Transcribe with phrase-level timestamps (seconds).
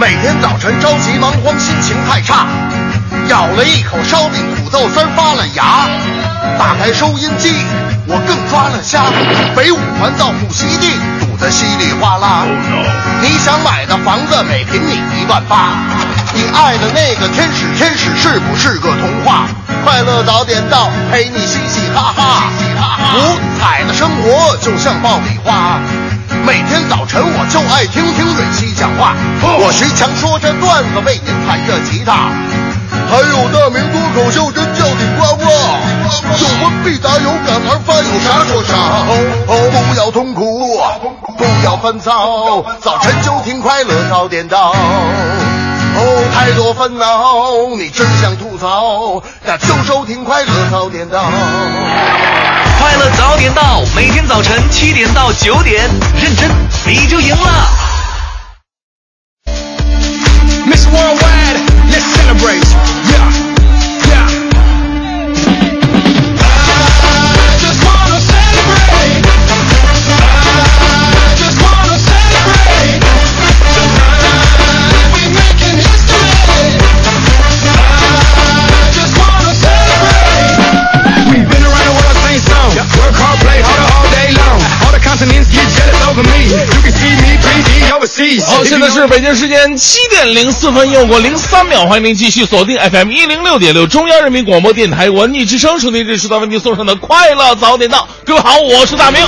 [0.00, 2.46] 每天早晨着急忙慌，心情太差，
[3.28, 5.86] 咬了一口烧饼，土豆丝发了芽。
[6.58, 7.52] 打开收音机，
[8.06, 9.02] 我更抓了瞎。
[9.54, 12.46] 北五环到浦西地堵得稀里哗啦。
[13.20, 15.68] 你想买的房子每平米一万八，
[16.32, 19.44] 你爱的那个天使天使是不是个童话？
[19.84, 22.44] 快乐早点到，陪你嘻嘻哈哈。
[23.18, 25.78] 五彩的生活就像爆米花。
[26.44, 32.30] 每天早晨我就爱听听蕊希讲话，我徐强说着段子，为您弹着吉他。
[33.10, 35.44] 还有大明脱口秀真叫顶呱呱，
[36.38, 38.74] 有问必答，有感而发，有啥说啥。
[39.46, 40.80] 哦，不要痛苦，
[41.36, 44.72] 不要烦躁，早晨就听快乐早点到。
[44.72, 51.24] 哦，太多烦恼，你只想吐槽，那就收听快乐早点到。
[52.80, 56.50] 快乐早点到，每天早晨七点到九点，认真
[56.86, 57.68] 你就赢了。
[60.66, 63.39] Miss Worldwide, let's celebrate，Yeah
[88.46, 98.08] 好，现在是北京时间七点零四分，又过零三秒，欢迎您继续锁定 FM 一零六点六中央人民广播电台文艺之声，收听这时段为您送上的快乐早点到。
[98.24, 99.20] 各位好，我是大明。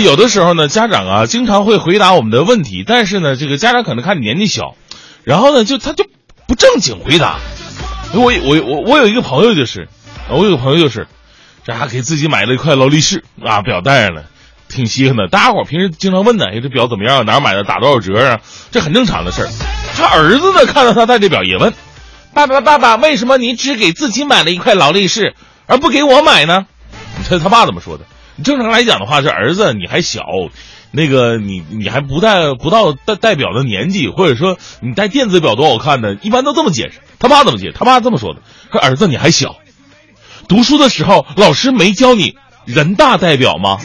[0.00, 4.76] 有的时候呢，家长啊经常会回答我们的问题，但是呢，这个家长可能看你年纪小，
[5.24, 6.06] 然后呢，就他就
[6.46, 7.38] 不正经回答。
[8.14, 9.88] 我我我我有一个朋友就是，
[10.28, 11.06] 我有个朋友就是，
[11.64, 14.24] 这还给自己买了一块劳力士啊，表带上了，
[14.68, 15.28] 挺稀罕的。
[15.28, 17.24] 大家伙平时经常问呢，哎，这表怎么样？
[17.24, 17.64] 哪儿买的？
[17.64, 18.40] 打多少折啊？
[18.70, 19.48] 这很正常的事儿。
[19.96, 21.72] 他儿子呢，看到他戴这表也问
[22.34, 25.34] ：“爸爸爸爸，为什么你只给自己买了一块劳力士，
[25.66, 26.66] 而不给我买呢？”
[27.16, 28.04] 你猜他爸怎么说的？
[28.44, 30.22] 正常来讲的话，这儿子你还小，
[30.92, 36.16] 那个你你还不带不到代代表的年纪，或者说你戴电子表多好看呢？
[36.22, 37.00] 一般都这么解释。
[37.18, 37.72] 他爸怎么解释？
[37.72, 39.56] 他爸这么说的：说儿子你还小，
[40.48, 42.36] 读书的时候老师没教你
[42.66, 43.78] 人大代表吗？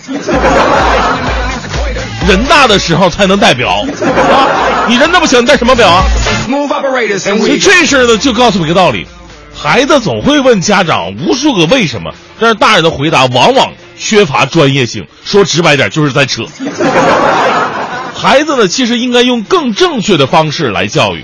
[2.27, 4.85] 人大的时候才能代表啊！
[4.89, 6.03] 你人那么小，你戴什么表啊
[7.37, 9.07] 所以这事儿呢，就告诉我一个道理：
[9.55, 15.05] 孩子总会问家长无数个为什么，但是大人的回答往往缺乏专业性。
[15.23, 16.43] 说直白点，就是在扯。
[18.15, 21.23] 孩子呢，其实应该用更正确的方式来教育。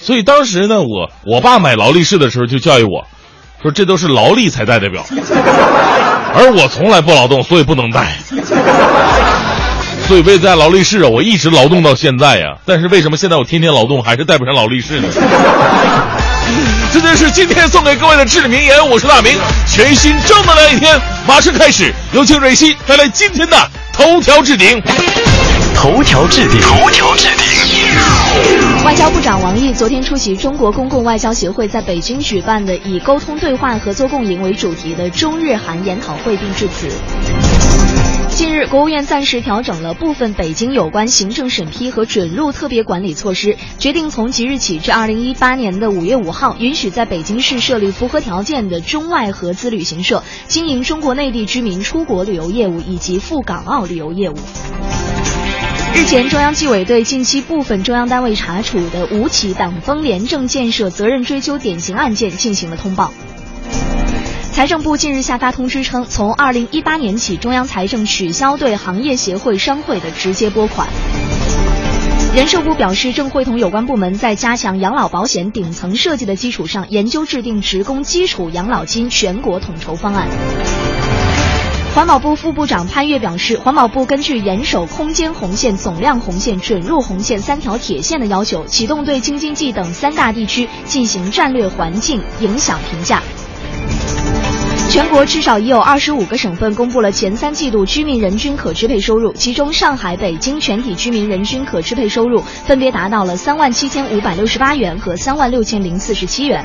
[0.00, 3.06] 所以当时呢，我我爸买劳力士的时候就教育我，
[3.62, 5.04] 说这都是劳力才戴的表，
[6.34, 8.16] 而我从来不劳动，所以不能戴。
[10.06, 15.08] 所以为了戴劳力士啊，我一直劳动到现在呀、但是为什么现在我天天劳动还是戴不上劳力士呢？
[16.94, 18.88] 这就是今天送给各位的至理名言。
[18.88, 20.96] 我是大明，全新正能量一天
[21.26, 23.56] 马上开始，有请蕊希带来今天的
[23.92, 24.80] 头条置顶。
[25.74, 28.84] 头条置顶，头条置顶。
[28.84, 38.13] 外交部长王毅昨天出席中国公共外交协会在北京举办的以“沟通对话、合作共赢”为主题的中日韩研讨会，并致辞。
[38.34, 54.34] 近日，国务院暂时调整了部分北京有关行政审批和准入特别管理措施，决定从即日起至二零一八年的五月五号，允许在北京市设立符合条件的中外合资旅行社，经营中国内地居民出国旅游业务以及赴港澳旅游业务。
[55.94, 63.12] 日前，中央纪委对近期部分中央单位查处的五起党风廉政建设责任追究典型案件进行了通报。
[64.54, 70.88] 财政部近日下发通知称，从二零一八年起，中央财政取消对行业协会、商会的直接拨款。
[72.36, 80.28] 人社部表示，正会同有关部门在加强养老保险顶层设计的基础上，研究制定职工基础养老金全国统筹方案。
[81.96, 93.20] 环保部副部长潘岳表示，环保部根据严守空间红线、总量红线、准入红线三条铁线的要求，启动对京津冀等三大地区进行战略环境影响评价。
[94.90, 106.64] 全国至少已有二十五个省份公布了前三季度居民人均可支配收入，其中上海、北京全体居民人均可支配收入分别达到了三万七千五百六十八元和三万六千零四十七元。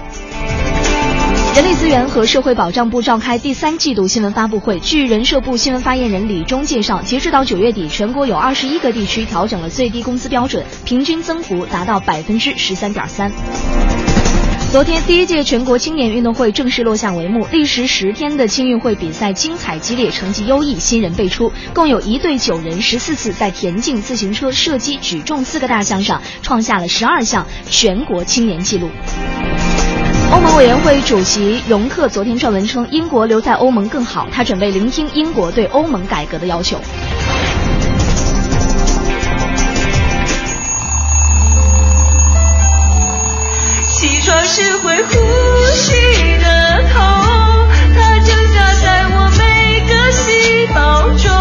[1.55, 4.79] 人力资源和社会保障部召开第三季度新闻发布会。
[4.79, 13.31] 据人社部新闻发言人李忠介绍，截至到九月底，全国有二十一个地区调整了最低工资标准，平均增幅达到百分之十三点三。
[14.71, 17.47] 昨天，第一届全国青年运动会正式落下帷幕。
[17.51, 21.51] 历时十天的青运会比赛精彩激烈，成绩优异，新人辈出。
[21.73, 28.91] 共有一队九人，十四次在田径、自行车、射击、举重四个大项上创下了十二项全国青年纪录。
[30.31, 36.79] 欧盟委员会主席容克昨天撰文称，英国留在欧盟更好，他准备聆听英国对欧盟改革的要求。
[44.59, 45.11] 起床时会呼
[45.73, 45.93] 吸
[46.37, 46.45] 的
[46.91, 46.99] 痛，
[47.95, 51.31] 它挣扎在我每个细胞中。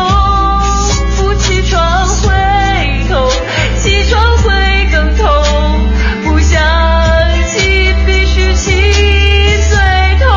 [1.17, 2.29] 不起床会
[3.09, 3.29] 痛，
[3.77, 5.27] 起床会更痛。
[6.25, 6.63] 不想
[7.49, 8.71] 起必须起
[9.69, 9.77] 最
[10.21, 10.29] 痛。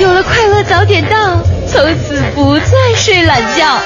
[0.00, 3.78] 有了快乐早点到，从此不再睡懒觉。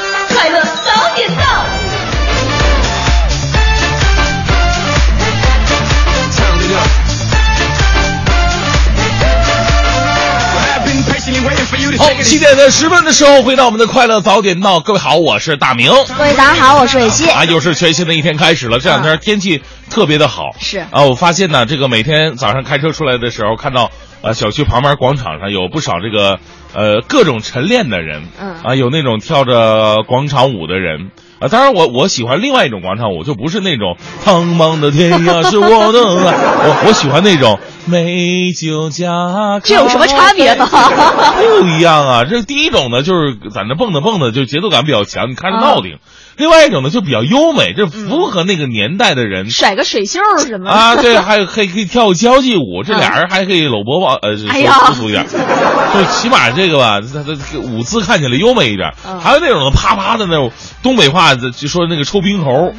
[12.23, 14.81] 七点的十分的时候，回到我们的快乐早点到。
[14.81, 15.91] 各位好，我是大明。
[16.17, 17.29] 各位早上好，我是伟西。
[17.31, 18.79] 啊，又是全新的一天开始了。
[18.79, 20.51] 这两天天气特别的好。
[20.59, 23.91] 是啊，我发现呢，这个每天早上开车出来的时候，看到
[24.23, 26.39] 呃小区旁边广场上有不少这个
[26.75, 28.23] 呃各种晨练的人。
[28.41, 31.11] 嗯啊，有那种跳着广场舞的人。
[31.41, 35.99] 啊，当然我我喜欢另外一种广场舞，就不是那种苍茫的天涯是我的
[36.29, 36.37] 爱，
[36.69, 40.69] 我我喜欢那种美酒加这有什么差别呢？
[41.61, 42.25] 不一样啊！
[42.29, 45.97] 这第一种呢，就是在那蹦跶蹦跶，就节奏感比较强，你看着闹挺；
[46.37, 49.51] 另外一种呢，就比较优美，这符合那个年代的人。
[49.51, 54.47] 甩个水袖什么啊，对，还有可以可以跳交际舞，这俩人还可以搂脖抱，呃，舒
[54.95, 58.93] 服一点， 就起码这个吧，他他舞姿看起来优美一点。
[59.07, 59.21] 嗯。
[59.21, 60.51] 还有那种啪啪的那种
[60.83, 62.73] 东北话，就说那个抽冰猴。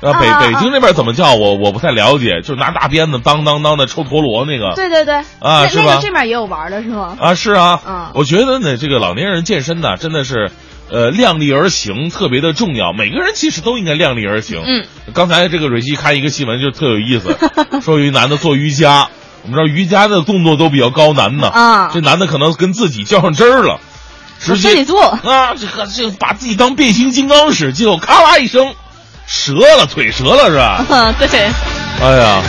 [0.00, 4.72] 啊，北北京那边怎么叫我我不太了解，就拿大鞭子当当当的抽陀螺那个。
[4.76, 5.98] 对对对，啊那是吧？
[6.00, 7.16] 这面也有玩的是吗？
[7.18, 8.06] 啊，是啊，嗯。
[8.14, 10.52] 我觉得呢，这个老年人健身呢，真的是，
[10.90, 12.92] 呃，量力而行特别的重要。
[12.92, 14.62] 每个人其实都应该量力而行。
[14.64, 17.36] 嗯，刚才这个蕊希看一个新闻就特有意思，
[17.82, 19.08] 说有一男的做瑜伽，
[19.42, 21.48] 我们知道瑜伽的动作都比较高难呢。
[21.48, 23.80] 啊这男的可能跟自己较上真儿了，
[24.40, 28.74] 直接自己做啊，这个这个把自己当变形金刚使，结果咔啦一声
[29.26, 30.84] 折了，腿折了是吧？
[30.88, 31.28] 嗯， 对，
[32.00, 32.42] 哎呀，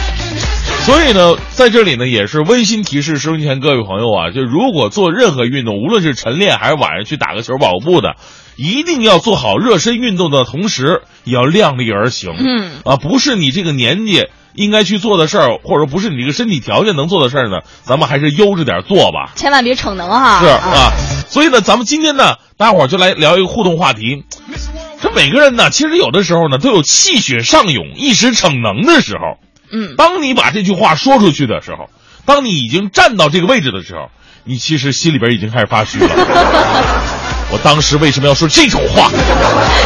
[0.90, 8.16] 所以呢，在这里呢，也是温馨提示收音前各位朋友啊，就如果做任何运动，无论是晨练还是晚上去打个球、跑步的，
[8.58, 12.34] 一定要做好热身运动的同时，也要量力而行。
[12.40, 19.34] 嗯啊，不是你这个年纪应该去做的事儿，或者不是你这个身体条件能做的事儿呢，咱们还是悠着点做吧。
[19.36, 20.42] 千万别逞能哈。
[20.42, 20.92] 是啊，
[21.28, 24.24] 所以呢，咱们今天呢，大伙儿就来聊一个互动话题。
[25.00, 29.38] 这每个人呢，其实有的时候呢，都有气血上涌、一时逞能的时候。
[29.72, 31.90] 嗯，当你把这句话说出去的时候，
[32.26, 34.10] 当你已经站到这个位置的时候，
[34.44, 36.10] 你其实心里边已经开始发虚了。
[37.52, 39.12] 我当时为什么要说这种话？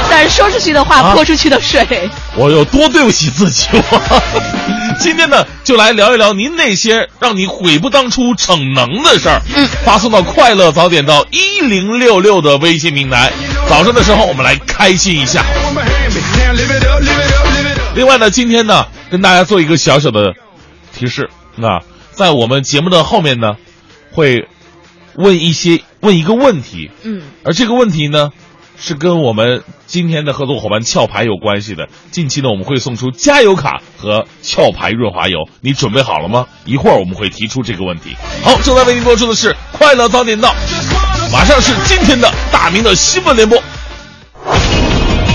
[0.10, 2.10] 但是说出去的话啊泼出去的水。
[2.36, 3.68] 我有多对不起自己？
[3.72, 9.42] 我 今天呢，就来聊一聊您那些让你悔不当初逞能的事儿。
[9.56, 13.32] 嗯，发送到快乐早点到一零六六的微信平台。
[13.70, 15.42] 早上的时候，我们来开心一下。
[17.96, 20.34] 另外呢，今天呢，跟大家做一个小小的
[20.92, 21.82] 提示那，
[22.14, 23.58] 在我们节目的后面呢，
[24.12, 24.48] 会
[25.14, 28.32] 问一些问一个问题，嗯，而这个问题呢，
[28.76, 31.90] 是跟我们今天的合作伙伴壳牌有关系的。
[32.10, 36.48] 近期呢，我们会送出加油卡和壳牌润滑油，你准备好了吗？
[36.66, 38.16] 一会儿我们会提出这个问题。
[38.42, 40.50] 好，正在为您播出的是《快乐早点到》，
[41.32, 43.62] 马上是今天的大明的新闻联播。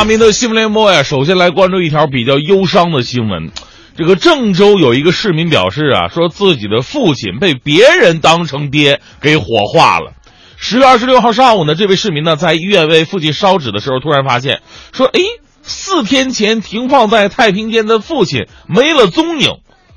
[0.00, 3.50] 大明的新闻联播呀，首先来关注一条比较忧伤的新闻。
[3.98, 10.12] 这个郑州有一个市民表示啊，说自己的父亲被别人当成爹给火化了。
[10.56, 14.62] 十月二十六号上午呢，这位市民呢在医院为父亲烧纸的时候，突然发现
[14.94, 15.20] 说，诶，
[15.60, 19.50] 四天前停放在太平间的父亲没了踪影。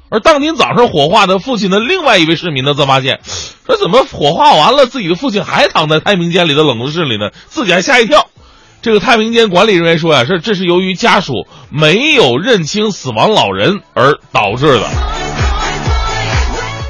[0.09, 3.21] 而当天早上火化的父亲的另外一位市民呢，则发现，
[3.65, 7.29] 说怎么火化完了，自己的父亲还躺在太平间里的冷冻室里呢？
[7.47, 8.27] 自己还吓一跳。
[8.83, 14.89] 这个太平间管理人员说呀、是这是由于家属没有认清死亡老人而导致的。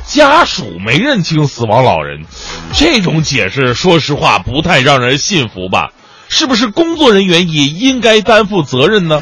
[0.08, 2.26] 家属没认清死亡老人，
[2.74, 5.92] 这种解释说实话不太让人信服吧？
[6.30, 9.22] 是不是工作人员也应该担负责任呢？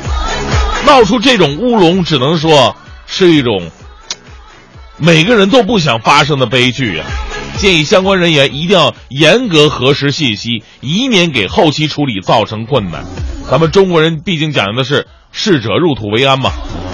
[0.85, 2.73] 闹出这种乌龙，只能说
[3.05, 3.69] 是一种
[4.95, 7.03] 每个人都不想发生的悲剧呀、
[7.61, 13.05] 建议相关人员一定要严格核实信息，以免给后期处理造成困难。
[13.51, 16.49] 咱们中国人毕竟讲究的是逝者入土为安嘛。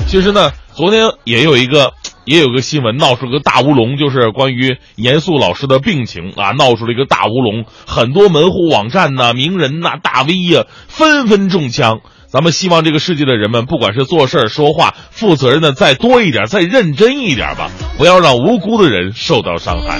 [0.10, 1.94] 其实呢，昨天也有一个
[2.28, 12.02] 也有个新闻闹出个大乌龙，就是关于严肃老师的病情啊，闹出了一个大乌龙，很多门户网站呐、名人呐、大 V 呀、纷纷中枪。
[12.38, 19.98] 咱们希望这个世界的人们，不管是做事儿说话，负责任的再多一点，再认真一点吧，不要让无辜的人受到伤害。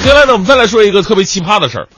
[0.00, 1.88] 接下来呢，我们再来说一个特别奇葩的事儿，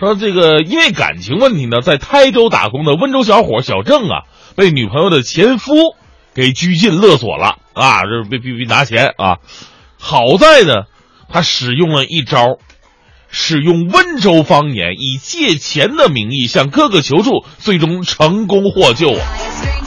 [0.00, 4.24] 说这个因为感情问题呢，在台州打工的温州小伙小郑啊，
[4.56, 5.94] 被女朋友的前夫
[6.34, 9.36] 给拘禁勒索了啊，这被被被拿钱啊。
[9.96, 10.86] 好在呢，
[11.32, 12.58] 他使用了一招，
[13.36, 19.20] 使用温州方言以借钱的名义向哥哥求助，最终成功获救啊。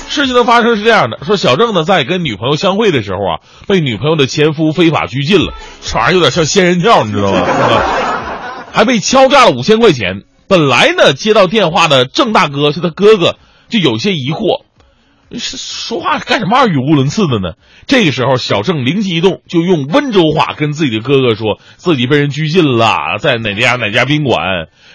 [0.10, 7.39] 事情的发生是这样的：说小郑呢，在跟女朋友相会的时候啊，被女朋友的前夫非法拘禁了，这玩意儿有点像仙人跳，你知道吗？
[8.74, 10.24] 还被敲诈了五千块钱。
[10.50, 13.38] 本来呢，接到电话的郑大哥是他哥哥，
[13.70, 14.63] 就有些疑惑，
[15.38, 17.55] 说话干什么二语无伦次的呢？
[17.86, 24.39] 这个时候，小郑灵机一动，就用温州话跟自己的哥哥说自己被人拘禁了，在哪家哪家宾馆。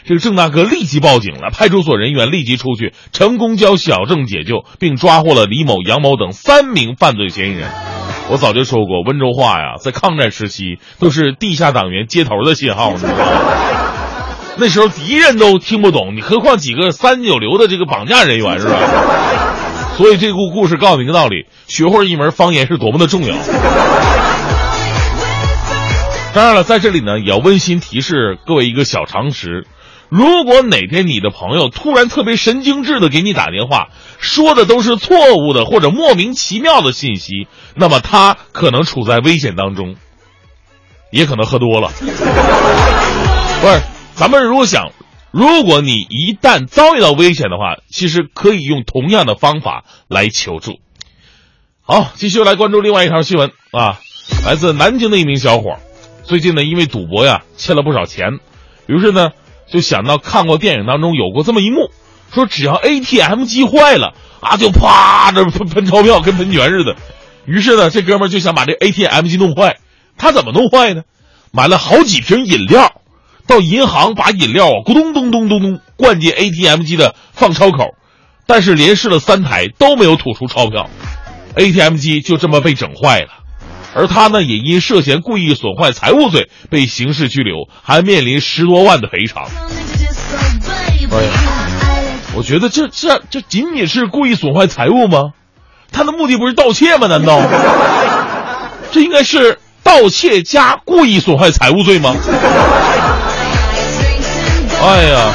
[0.04, 7.68] 这个郑大哥立即报警了，派出所人员立即出去，成功将小郑解救，并抓获了李某、杨某等三名犯罪嫌疑人。
[8.30, 13.26] 我早就说过，温州话呀，在抗战时期都是地下党员接头的信号，你知道吗？
[14.56, 18.78] 那时候敌人都听不懂，你何况几个三九流的这个绑架人员是吧？
[19.96, 23.34] 所以这个故事告诉你一个道理：学会一门方言是多么的重要。
[26.34, 29.66] 当然了，在这里呢，也要温馨提示各位一个小常识：
[30.08, 39.96] 如果哪天你的朋友突然特别神经质的给你打电话，说的都是错误的或者莫名其妙的信息，那么他可能处在危险当中，
[41.10, 41.90] 也可能喝多了。
[42.00, 43.80] 不是，
[44.14, 44.90] 咱们如果想，
[45.32, 50.78] 如果你一旦遭遇到危险的话，其实可以用同样的方法来求助。
[51.80, 53.98] 好，继续来关注另外一条新闻啊，
[54.44, 55.78] 来自南京的一名小伙，
[56.22, 58.40] 最近呢因为赌博呀欠了不少钱，
[58.86, 59.30] 于是呢
[59.70, 61.90] 就想到看过电影当中有过这么一幕，
[62.32, 66.94] 说只要 ATM 机坏了啊，就啪这喷喷钞票跟喷泉似的。
[67.46, 69.78] 于是呢，这哥们就想把这 ATM 机弄坏，
[70.18, 71.02] 他怎么弄坏呢？
[71.52, 73.01] 买了好几瓶饮料。
[73.46, 77.94] 到银行把饮料啊咕咚咚咚咚咚灌进 ATM 机的放钞口，
[78.46, 80.88] 但是连试了三台都没有吐出钞票
[81.54, 83.28] ，ATM 机就这么被整坏了。
[83.94, 89.44] 而他呢，也因涉嫌故意损坏财物罪被刑事拘留，还面临十多万的赔偿。
[91.10, 91.30] 哎呀，
[92.34, 95.32] 我觉得这这这仅仅是故意损坏财物吗？
[95.92, 97.06] 他的目的不是盗窃吗？
[97.06, 97.38] 难道
[98.90, 102.14] 这应该是盗窃加故意损坏财物罪吗？
[104.82, 105.32] 哎呀，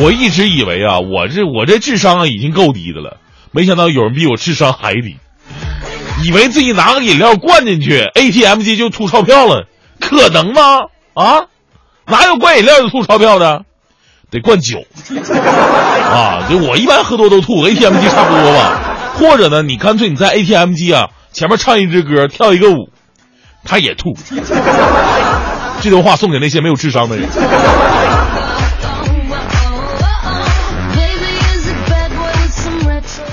[0.00, 3.18] 我一直以为啊，我这我这智商啊已经够低的了，
[3.50, 5.16] 没想到有人比我智商还低，
[6.24, 9.66] 以为自己拿个饮料灌进去，ATM 机就吐钞票了，
[10.00, 10.62] 可能吗？
[11.14, 11.46] 啊，
[12.06, 13.62] 哪有灌饮料就吐钞票的？
[14.30, 14.78] 得灌酒
[16.10, 16.46] 啊！
[16.50, 18.80] 就我一般喝多都吐，ATM 机差不多吧。
[19.14, 22.90] 或者呢，你干脆你在 ATM 机啊前面唱一支歌，跳一个舞，
[23.64, 24.16] 他也吐。
[25.80, 27.28] 这段话送给那些没有智商的人。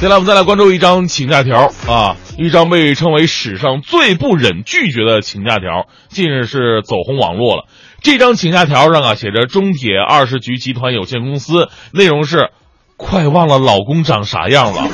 [0.02, 7.66] 接下来我们再来关注一张请假条啊，一张被称为史上最不忍拒绝的请假条，近日是走红网络了。
[8.02, 12.50] 这张请假条上啊写着中铁二十局集团有限公司，内容是：
[12.98, 14.88] 快忘了老公长啥样了，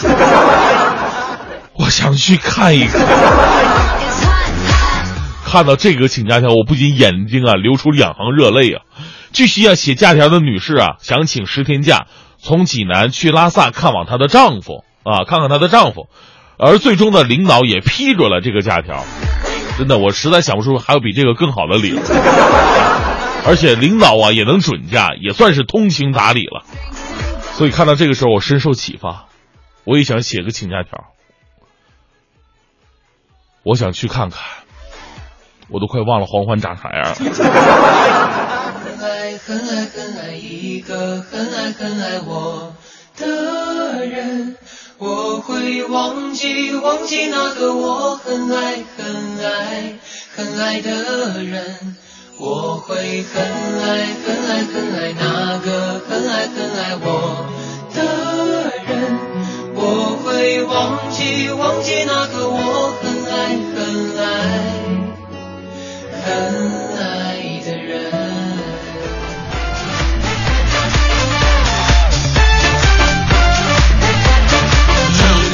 [1.76, 3.02] 我想去看一看。
[5.46, 8.82] 看到这个请假条，我不仅眼睛啊流出两行热泪啊。
[9.32, 16.10] 据悉啊，写假条的女士啊想请十天假，从济南去拉萨看望她的丈夫啊，看看她的丈夫，
[16.58, 19.06] 而最终呢，领导也批准了这个假条。
[19.78, 22.02] 真的，我实在想不出还有比这个更好的理由。
[23.46, 26.64] 而且领导啊也能准假，也算是通情达理了。
[27.54, 29.28] 所以看到这个时候，我深受启发，
[29.86, 31.06] 我也想写个请假条。
[33.64, 34.42] 我想去看看，
[35.70, 37.16] 我都快忘了黄欢长啥样了。
[37.16, 42.74] 很爱很爱很爱一个很爱很爱我
[43.18, 43.28] 的，
[45.00, 49.94] 我会忘记忘记那个我很爱很爱
[50.36, 51.96] 很爱的人，
[52.40, 53.44] 我会很
[53.80, 57.46] 爱很爱很爱那个很爱很爱我
[57.94, 58.02] 的
[58.88, 59.20] 人，
[59.76, 63.36] 我会忘记忘记那个我很爱
[63.76, 63.78] 很
[64.18, 64.26] 爱
[66.26, 66.28] 很
[66.98, 67.27] 爱。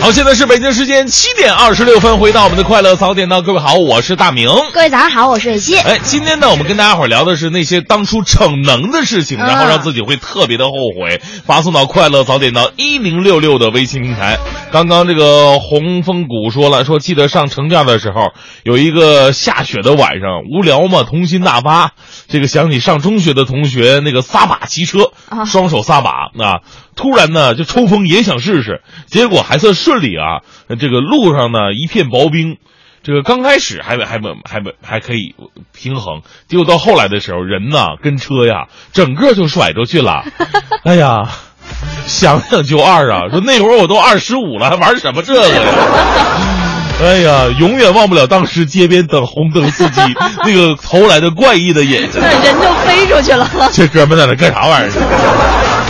[0.04, 4.50] 好，现在是北京时间七点二十六分，回到我们的快乐早点到，各位好，我是大明。
[4.74, 5.78] 各位早上好，我是蕊希。
[5.78, 11.22] 哎，今天呢，我们跟大家伙儿聊的是那些当初逞能的事情，嗯然后让自己会特别的后悔。
[11.46, 14.38] 发送到快乐早点到一零六六的微信平台。
[14.74, 21.92] 刚刚这个红枫谷说了，说记得上城架的时候，有一个下雪的晚上，无聊嘛，童心大发，
[22.28, 26.62] 这个想起上中学的同学那个撒把骑车，啊双手撒把啊，
[26.96, 30.42] 突然呢就抽风也想试试，结果还算顺利啊，
[30.80, 32.58] 这个路上呢一片薄冰。
[33.04, 35.36] 这个刚开始还还还还还可以
[35.72, 40.24] 平衡，结果到后来的时候，人呐跟车呀，整个就甩出去了。
[40.84, 41.30] 哎呀，
[42.08, 43.30] 想想就二啊！
[43.32, 45.62] 说那会儿我都二十五了，还玩什么这个呀？
[47.04, 50.02] 哎呀，永远忘不了当时街边等红灯司机
[50.46, 52.22] 那个投来的怪异的眼神。
[52.22, 53.50] 那人就飞出去了。
[53.72, 55.83] 这哥们在那干啥玩意儿？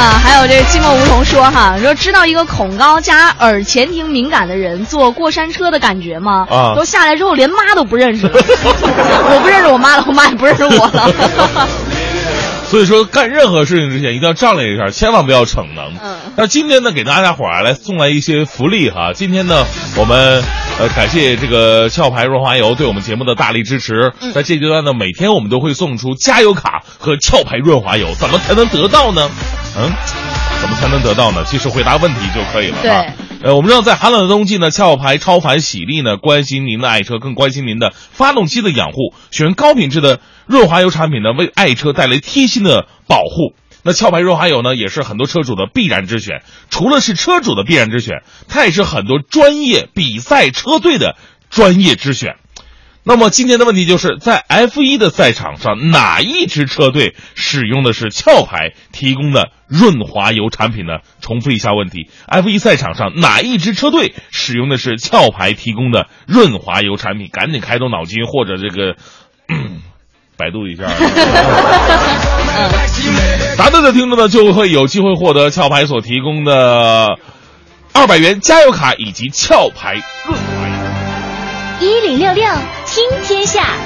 [0.00, 6.46] 啊，还有这个寂寞梧桐说哈，说知道一个恐高加耳前庭敏感的人坐过山车的感觉吗？
[6.48, 11.68] 啊都下来之后连妈都不认识了， 我不认识我妈了，我妈也不认识我了。
[12.70, 15.92] 所以说，干任何事情之前一定要丈量一下，千万不要逞能。
[16.00, 19.12] 嗯那今天呢，给大家伙儿来送来一些福利哈。
[19.12, 20.40] 今天呢，我们
[20.78, 24.12] 呃感谢这个壳牌润滑油对我们节目的大力支持。
[24.20, 29.28] 嗯在这阶段呢，每天我们都会送出加油卡和壳牌润滑油，怎么才能得到呢？
[29.76, 29.90] 嗯，
[30.60, 31.42] 怎么才能得到呢？
[31.44, 32.76] 其实回答问题就可以了。
[32.82, 33.04] 对啊。
[33.42, 43.54] 呃，我们知道在寒冷的冬季呢，壳牌超凡喜力呢关心您的爱车，更关心您的发动机的养护，选高品质的润滑油产品呢，为爱车带来贴心的保护。
[43.82, 46.42] 那壳牌润滑油呢，也是很多车主的必然之选。
[46.68, 51.16] 除了是车主的必然之选，它也是很多专业比赛车队的
[51.48, 52.36] 专业之选。
[53.10, 60.98] 那么今天的问题就是在 F1 的赛场上，哪一支车队使用的是壳牌提供的润滑油产品呢？
[61.20, 67.28] 重复一下问题：F1 赛场上哪一支车队使用的是壳牌提供的润滑油产品？
[67.32, 68.94] 赶紧开动脑筋，或者这个。
[70.38, 70.84] 百度一下，
[73.58, 77.18] 答对的听众呢就会有机会获得壳牌所提供的
[77.92, 79.94] 二百元加油卡以及壳牌
[80.26, 80.74] 润滑油。
[81.80, 82.44] 一零六六
[82.92, 83.78] 听天下，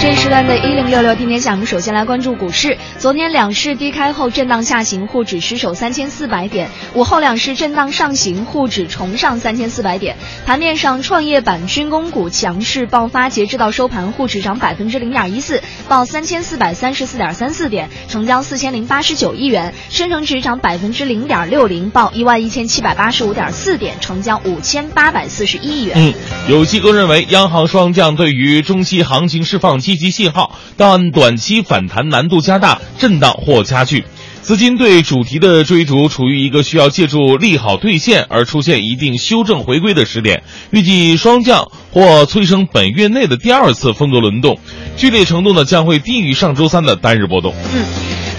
[0.00, 2.76] 这一时段的一零六六天天下，我们首先来关注股市。
[2.98, 10.16] 昨天两市低开后震荡下行，沪指失守三千四百点；午后两市震荡上行，沪指重上三千四百点。
[10.44, 25.96] 盘面上，创业板、军工股强势爆发，截至到收盘，沪指涨百分之零点一四，报三千四百三十四点三四点，成交四千零八十九亿元；深成指涨百分之零点六零，报一万一千七百八十五点四点，成交五千八百四十一亿元。
[25.96, 26.14] 嗯，
[26.48, 34.06] 有机构认为，央行双降对于中期行情释放积极信号，但短期反弹难度加大，震荡或加剧。
[34.40, 40.42] 资金对主题的追逐处于一个需要借助利好兑现而出现一定修正回归的时点，
[40.72, 44.58] 预计双降或催生本月内的第二次风格轮动，
[44.96, 47.54] 剧烈程度呢将会低于上周三的单日波动。
[47.72, 47.84] 嗯，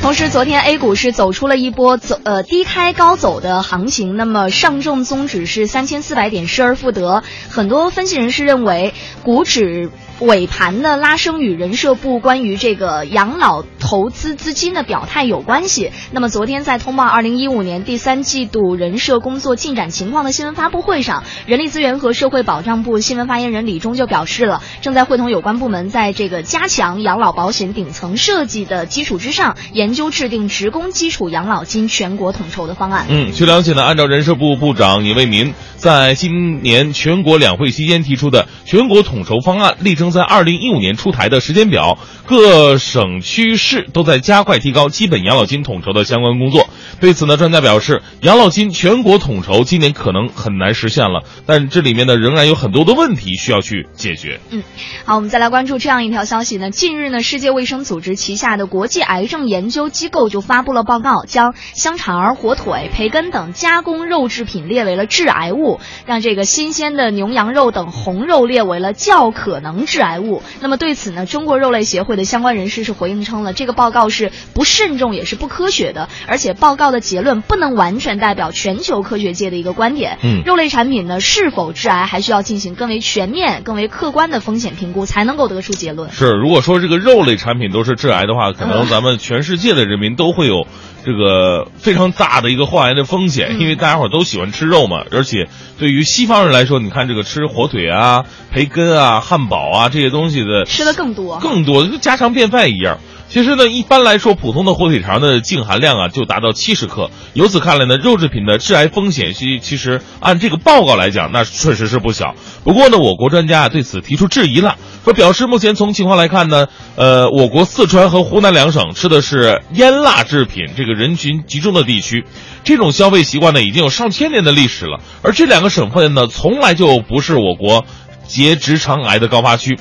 [0.04, 7.24] 同时，昨天 A 股是走出了一波走呃低开高走的行情，那么上证综指是三千四百点失而复得。
[7.50, 9.90] 很多分析人士认为，股指
[10.20, 15.92] 尾盘的拉升与人社部关于这个养老投资资金的表态有关系。
[16.12, 33.06] 那么昨天在通报二零一五年第三季度人社工作进展情况的新闻发布会上，人力资源和社会保障部新闻发言人李忠就表示了，正在会同有关部门在这个加强养老保险顶层设计的基础之上，研究制定职工基础养老金全国统筹的方案。
[33.10, 46.68] 嗯，据了解呢，按照人社部部长尹为民在今年全国两会期间提出的全国统筹方案，力争在二零一五年出台的时间表，各省区市都在加快提高基本养老金统筹的相关工作。
[47.00, 54.40] 对此呢，专家表示，养老金全国统筹今年可能很难实现了，但这里面呢仍然有很多的问题需要去解决。
[54.52, 54.64] 嗯
[55.06, 56.72] 好，我们再来关注这样一条消息呢。
[56.72, 70.42] 近日呢，世界卫生组织旗下的国际癌症研究究机构就发布了报告，将香肠、火腿、培根等加工肉制品列为了致癌物，让这个新鲜的牛羊肉等红肉列为了较可能致癌物。
[70.62, 80.18] 那么对此呢，中国肉类协会的相关人士是回应称了，这个报告是不慎重也是不科学的，而且报告的结论不能完全代表全球科学界的一个观点。
[80.24, 86.12] 嗯肉类产品呢是否致癌，还需要进行更为全面、更为客观的风险评估，才能够得出结论。
[86.12, 90.68] 是，如果说这个肉类产品都是致癌的话，可能咱们全世界的人民都会有
[91.06, 95.04] 这个非常大的一个患癌的风险，嗯因为大家伙都喜欢吃肉嘛。
[95.12, 103.00] 而且对于西方人来说，你看这个吃火腿啊、培根啊、汉堡啊这些东西的吃的更多，更多，就家常便饭一样。
[103.34, 107.10] 其实呢，一般来说，普通的火腿肠的净含量啊，就达到七十克。
[107.34, 112.36] 由此看来呢，肉制品的致癌风险其其实按这个报告来讲，那确实是不小。
[112.64, 122.26] 不过呢，我国专家啊对此提出质疑了，说表示目前从情况来看呢，呃，我国四川和湖南两省吃的是腌辣制品，这个人群集中的地区，
[122.64, 125.00] 这种消费习惯呢已经有上千年的历史了。
[125.24, 127.84] 而这两个省份呢，从来就不是我国
[128.28, 129.80] 结直肠癌的高发区。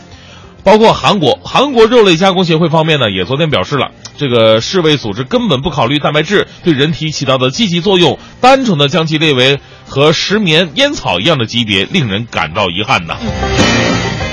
[0.64, 13.16] 包括韩国，韩国肉类加工协会方面呢，也昨天表示了，这个世卫组织根本不考虑蛋白质对人体起到的积极作用，单纯的将其列为和石棉、烟草一样的级别，令人感到遗憾呐。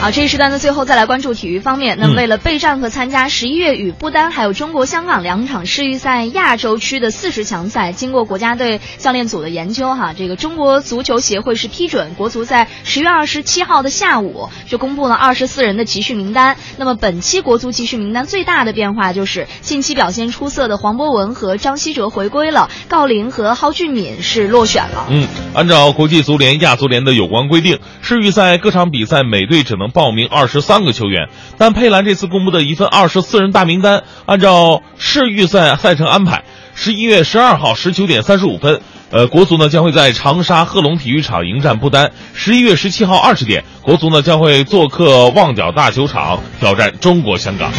[0.01, 1.97] 好，这一时段的最后再来关注体育方面。
[1.99, 16.55] 那为了备战和参加十一月与不丹还有中国香港两场世预赛亚洲区的四十强赛，经过国家队教练组的研究，哈，这个中国足球协会是批准国足在十月二十七号的下午就公布了二十四人的集训名单。
[16.77, 25.07] 那么本期国足集训名单最大的变化就是近期表现出色的黄博文和张稀哲回归了，郜林和蒿俊闵是落选了。
[25.09, 31.29] 嗯，按照国际足联、亚足联的有关规定，世预赛各场比赛每队只能报名二十三个球员。
[31.57, 36.43] 但佩兰这次公布的一份二十四人大名单，按照世预赛赛程安排，
[36.75, 47.71] 十一月十二号十九点三十五分，呃，国足呢将会在长沙贺龙体育场迎战不丹；十一月十七号二十点，国足呢将会做客旺角大球场挑战中国香港。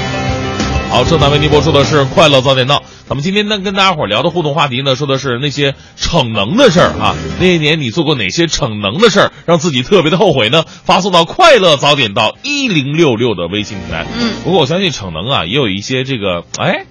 [0.90, 2.78] 好，正在为您播出的是《快乐早点到》。
[3.08, 7.14] 咱们今天呢跟大家伙儿聊的互动话题呢，说的是那些逞能的事儿啊。
[7.38, 10.64] 那一年你做过哪些逞能的事儿，让自己特别的后悔呢？
[10.66, 14.04] 发送到“快乐早点到一零六六”的微信平台。
[14.18, 16.86] 嗯，不过我相信逞能啊，也有一些这个哎，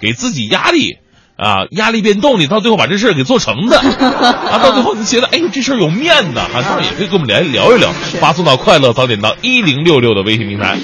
[0.00, 0.98] 给自己压力。
[1.36, 10.76] 啊，压力变动力，到最后把这事儿给做成的， 啊，到最后你觉得，哎呦，这事儿有面子，啊，当然也可以跟我们来聊一聊，发送到快乐早点到一零六六的微信平台。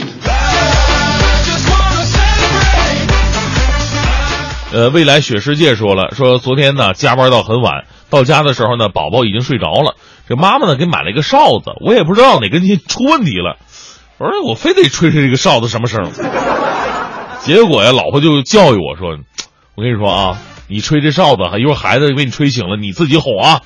[4.77, 9.97] 呃，未来雪世界说了，说昨天呢加班到很晚，到家的时候呢，宝宝已经睡着了。
[10.29, 13.57] 这妈妈呢给买了一个哨子，我也不知道哪根筋出问题了。
[14.19, 16.11] 我说我非得吹吹这个哨子什么声。
[17.41, 19.17] 结果呀，老婆就教育我说
[19.77, 20.37] ：“我跟你说啊，
[20.69, 23.63] 你吹这哨子，一会儿孩子被你吹醒了，你自己哄啊。”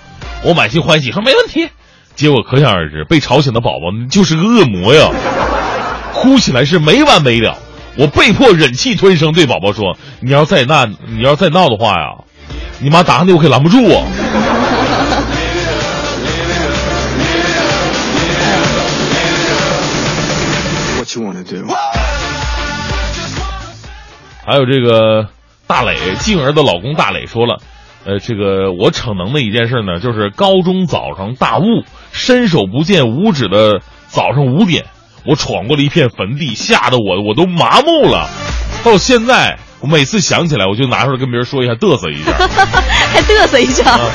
[0.47, 1.71] 我满心欢喜说没问题。
[2.15, 5.11] 结果可想而知，被吵醒的宝宝就是个恶魔呀，
[6.15, 7.59] 哭起来是没完没了。
[7.97, 12.25] 我被迫忍气吞声，对宝宝说：“你要再闹，你要再闹的话呀，
[12.81, 14.05] 你妈打你，我可拦不住啊。”
[24.47, 25.29] 还有这个
[25.67, 27.59] 大磊静儿的老公大磊说了，
[28.05, 31.65] 呃，这个我逞能的一件事呢，就是高中早上大雾，
[32.13, 34.87] 伸手不见五指的早上五点，
[35.27, 38.29] 我闯过了一片坟地，吓得我我都麻木了。
[38.85, 42.33] 到现在，我每次想起来，我就拿出来跟别人说一下，嘚瑟一下。
[43.13, 43.91] 还嘚瑟一下。
[43.93, 44.01] 啊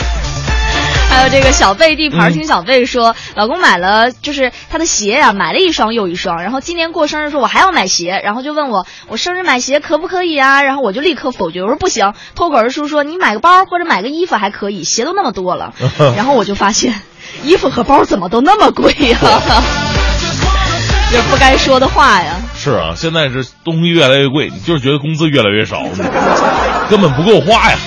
[1.07, 10.61] 还有这个小贝地盘嗯听小贝说，老公买了就是他的鞋呀、买了一双又一双，然后今年过生日说我还要买鞋，然后就问我我生日买鞋可不可以啊？
[10.63, 15.73] 然后我就立刻否决，我说不行，脱口而出说你买个包或者买个衣服还可以，鞋都那么多了。
[16.17, 16.99] 然后我就发现，
[17.43, 19.17] 衣服和包怎么都那么贵呀、
[21.11, 22.35] 这不该说的话呀。
[22.55, 25.83] 是啊，现在是东西越来越贵，你就是觉得工资越来越少，
[26.89, 27.77] 根本不够花呀。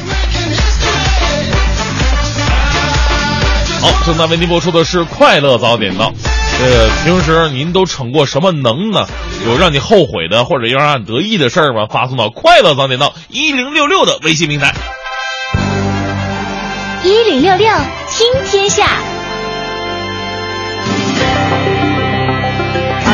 [3.81, 6.07] 好，正在为您播出的是《快乐早点到》。
[6.61, 9.07] 呃，平时您都逞过什么能呢？
[9.47, 11.87] 有让你后悔的，或者要让你得意的事儿吗？
[11.89, 14.75] 发送到“快乐早点到一零六六”的微信平台。
[17.05, 17.69] 一零六六
[18.11, 18.89] 听天下。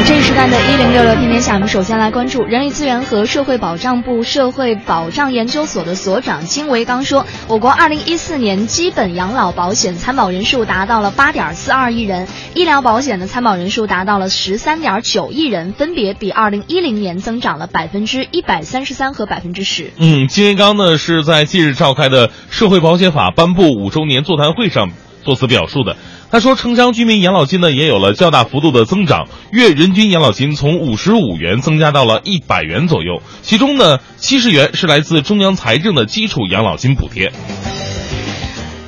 [0.06, 19.90] 这一时段的一零六六天天下，我们首先来关注人力资源和社会保障部社会保障研究所的所长金维刚说，我国二零一四年基本养老保险参保人数达到了八点四二亿人，医疗保险的参保人数达到了十三点九亿人，分别比二零一零年增长了百分之一百三十三和百分之十。
[19.96, 24.90] 嗯，金维刚呢是在近日召开的社会保险法颁布五周年座谈会上
[25.24, 25.96] 作此表述的。
[26.30, 37.32] 他说，城乡居民养老金呢也有了较大幅度的增长，月人均养老金从五十五元增加到了一百元左右，其中呢七十元是来自中央财政的基础养老金补贴。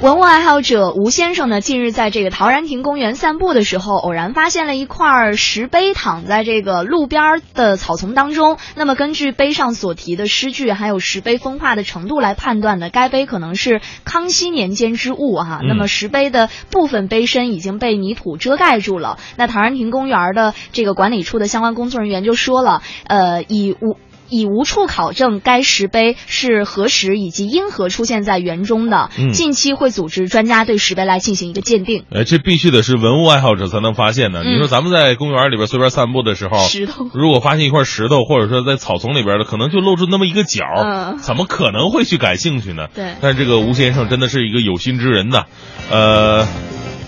[0.03, 8.59] 文物爱好者吴先生呢，近日在这个陶然亭公园散步的时候，偶然发现了一块石碑躺在这个路边的草丛当中。
[8.75, 19.19] 那么，根据碑上所提的诗句，还有石碑风化的程度来判断呢，该碑可能是康熙年间之物哈、嗯那么，石碑的部分碑身已经被泥土遮盖住了。
[19.37, 23.97] 那陶然亭公园的这个管理处的相关工作人员就说了，呃，以无。
[24.29, 29.11] 已无处考证该石碑是何时以及因何出现在园中的。
[29.19, 32.05] 嗯近期会组织专家对石碑来进行一个鉴定。
[32.11, 34.43] 哎，这必须得是文物爱好者才能发现的。
[34.43, 42.87] 嗯你说咱们在公园里边随便散步的时候，石头如果发现一块石头，或者说在草丛里边的，可能就露出那么一个角，嗯怎么可能会去感兴趣呢？
[42.95, 45.45] 对但这个吴先生真的是一个有心之人呐，
[45.91, 46.47] 呃。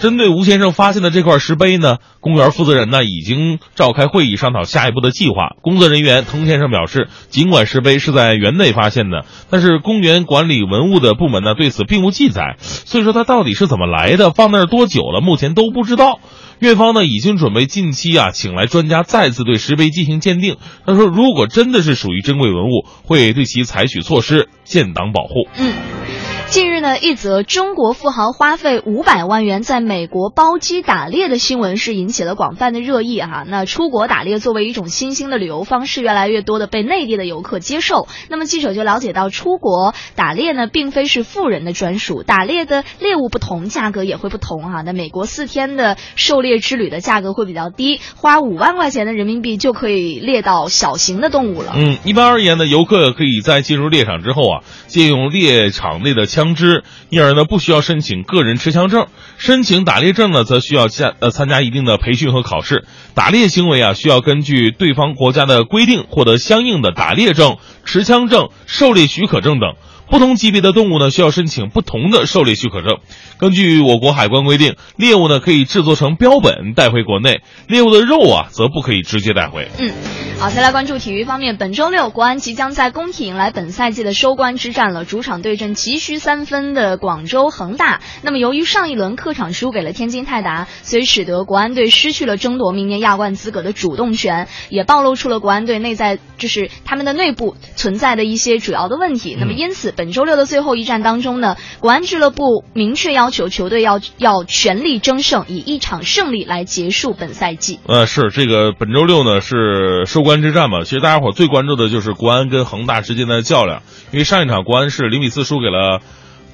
[0.01, 5.57] 针对吴先生发现的这块石碑呢，公园负责人呢已经召开会议商讨下一步的计划。
[5.61, 16.21] 工作人员滕先生表示，尽管石碑是在园内发现的，但是公园管理文物的部门呢对此并无记载，所以说它到底是怎么来的，放那儿多久了，目前都不知道。
[16.61, 20.57] 院方呢已经准备近期啊请来专家再次对石碑进行鉴定。
[20.87, 25.49] 他说，如果真的是属于珍贵文物，会对其采取措施，建档保护。
[25.57, 26.28] 嗯。
[26.51, 33.45] 近日呢，一则中国富豪花费五百万元在美国包机打猎的新闻是引起了广泛的热议哈。
[33.47, 38.09] 那出国打猎作为一种新兴的旅游方式，越来越多的被内地的游客接受。
[38.31, 44.81] 那么记者就了解到，出国打猎呢，并非是富人的专属，打猎的猎物不同，价格也会不同哈。
[44.81, 51.75] 那美国四天的狩猎之旅的价格会比较低，花五万块钱的人民币就可以猎到小型的动物了。
[51.77, 59.09] 嗯，一般而言呢，游客可以在进入猎场之后啊，借用猎场内的枪支，因而呢不需要申请个人持枪证。
[59.39, 62.85] 申请打猎证呢，则需要加呃参加一定的培训和考试。
[63.15, 69.75] 打猎行为啊，需要根据对方国家的规定获得相应的打猎证、持枪证、狩猎许可证等。
[70.11, 72.99] 不同级别的动物呢，需要申请不同的狩猎许可证。
[73.39, 79.69] 根据我国海关规定，猎物呢可以制作成标本带回国内，猎物的肉啊则不可以直接带回。
[79.79, 79.93] 嗯，
[80.41, 81.57] 好，再来关注体育方面。
[81.57, 88.01] 本周六，国安即将在工体迎来本赛季的收官之战了，主场对阵急需三分的广州恒大。
[88.23, 99.37] 那么，由于上一轮客场输给了天津泰达，所以使得国安队失去了争夺明年亚冠资格的主动权，也暴露出了国安队内在就是他们的内部存在的一些主要的问题。
[99.39, 107.81] 那么，因此本周六的最后一战当中呢，国安俱乐部明确要求球队要要全力争胜，以一场胜利来结束本赛季。
[107.85, 110.85] 呃，是这个本周六呢是收官之战嘛？
[110.85, 113.83] 其实大家伙最关注的就是国安跟恒大之间的较量，
[114.13, 116.01] 因为上一场国安是零比四输给了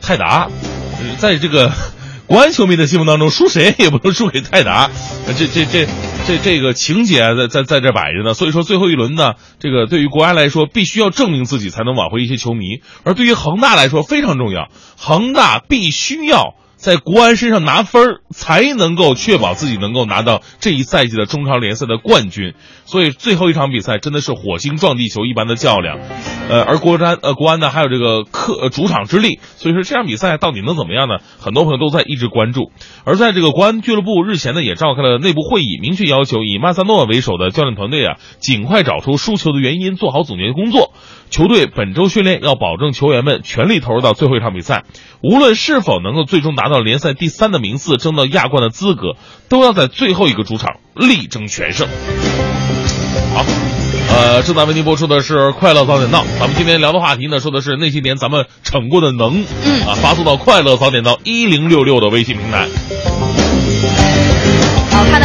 [0.01, 0.49] 泰达，
[1.19, 1.71] 在这个
[2.27, 4.91] 国安球迷的心目当中，输谁也不能输给泰达，
[5.27, 5.87] 这这这
[6.27, 8.33] 这这个情节在在在这摆着呢。
[8.33, 16.55] 所以说最后一轮呢，这个对于国安来说，必须要证明自己才能挽回一些球迷，而对于恒大来说非常重要，恒大必须要。
[16.85, 22.53] 在国安身上拿分儿，才能够确保自己能够拿到这一赛季的中超联赛的冠军。
[22.85, 25.99] 所以最后一场比赛真的是火星撞地球一般的较量，
[26.51, 31.15] 呃，而国安呃国安呢还有这个客主场之力，所以说这场比赛到底能怎么样呢？
[31.41, 32.71] 很多朋友都在一直关注。
[33.07, 40.93] 而在这个国安俱乐部日前呢也召开了内部会议，明确要求以马萨诺为首的教练团队啊，尽快找出输球的原因，做好总结工作。
[41.31, 44.85] 球队本周训练要保证球员们全力投入到最后一场比赛，
[45.23, 49.17] 无论是否能够最终达到联赛第三的名次，争到亚冠的资格，
[49.49, 51.89] 都要在最后一个主场力争全胜。
[53.35, 53.45] 好，
[54.09, 62.69] 呃，正在为您播出的是《快乐早点到》，咱们今天聊的话题呢，说的是那些年咱们逞过的能，嗯啊，发送到《快乐早点到》一零六六的微信平台。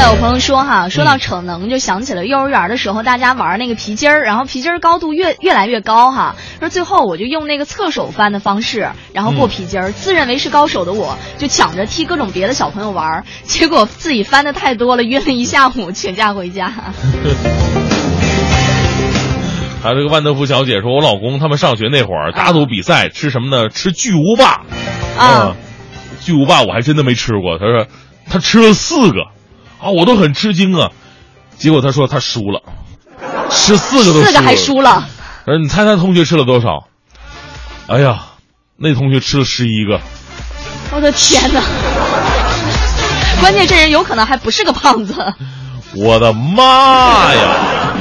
[0.05, 16.71] 有朋友说哈，说到逞能，就想起了幼儿园的时候大家玩那个皮筋儿，然后皮筋儿高度越越来越高哈，说最后我就用那个侧手翻的方式，然后过皮筋儿，自认为是高手的我就抢着替各种别的小朋友玩儿，结果自己翻的太多了，晕了一下午，请假回家。
[19.81, 23.69] 还有这个万德福小姐说，我老公他们上学那会儿打赌比赛吃什么呢？
[23.69, 24.63] 吃巨无霸。
[25.17, 25.55] 啊嗯，
[26.19, 27.57] 巨无霸我还真的没吃过。
[27.57, 27.87] 他说
[28.29, 29.27] 他吃了四个，
[29.79, 30.89] 啊，我都很吃惊啊。
[31.57, 32.61] 结果他说他输了，
[33.49, 35.07] 吃四个都四个还输了，
[35.45, 36.87] 呃，你猜他同学吃了多少？
[37.87, 38.27] 哎呀，
[38.77, 39.99] 那同学吃了十一个。
[40.91, 41.61] 我的天哪！
[43.41, 45.15] 关键这人有可能还不是个胖子。
[45.95, 47.93] 我的妈呀！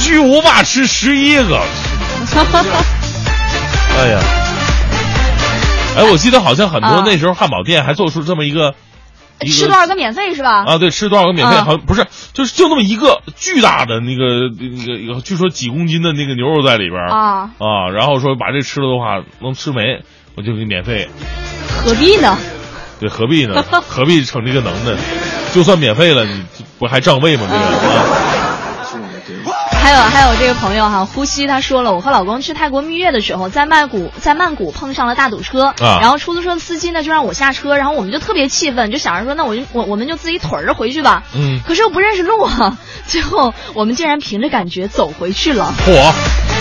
[0.00, 1.60] 巨无霸吃十一个。
[3.98, 4.20] 哎呀！
[5.96, 8.74] 哎，我记得好像很多啊那时候汉堡店还做出这么，一个
[9.40, 10.64] 吃多少个免费是吧？
[10.66, 11.56] 啊，对，吃多少个免费？
[11.56, 20.02] 啊好像不是，就是就那么一个巨大的那个那个，据说几公斤的那个牛肉在里边啊啊，然后说把这吃了的话能吃没，
[20.36, 21.08] 我就给你免费。
[21.84, 22.38] 何必呢？
[22.98, 23.62] 对，何必呢？
[23.86, 24.96] 何必逞这个能呢？
[25.52, 26.44] 就算免费了，你
[26.78, 27.42] 不还占位吗？
[27.50, 27.60] 这个
[27.94, 28.35] 啊。
[29.86, 46.12] 还有还有这个朋友哈，呼吸他说了，我和老公去泰国蜜月的时候，在曼谷在曼谷碰上了大堵车，啊然后出租车司机呢就让我下车，然后我们就特别气愤，就想着说那我就我我们就自己腿着回去吧，嗯可是又不认识路啊，最后我们竟然凭着感觉走回去了，嚯！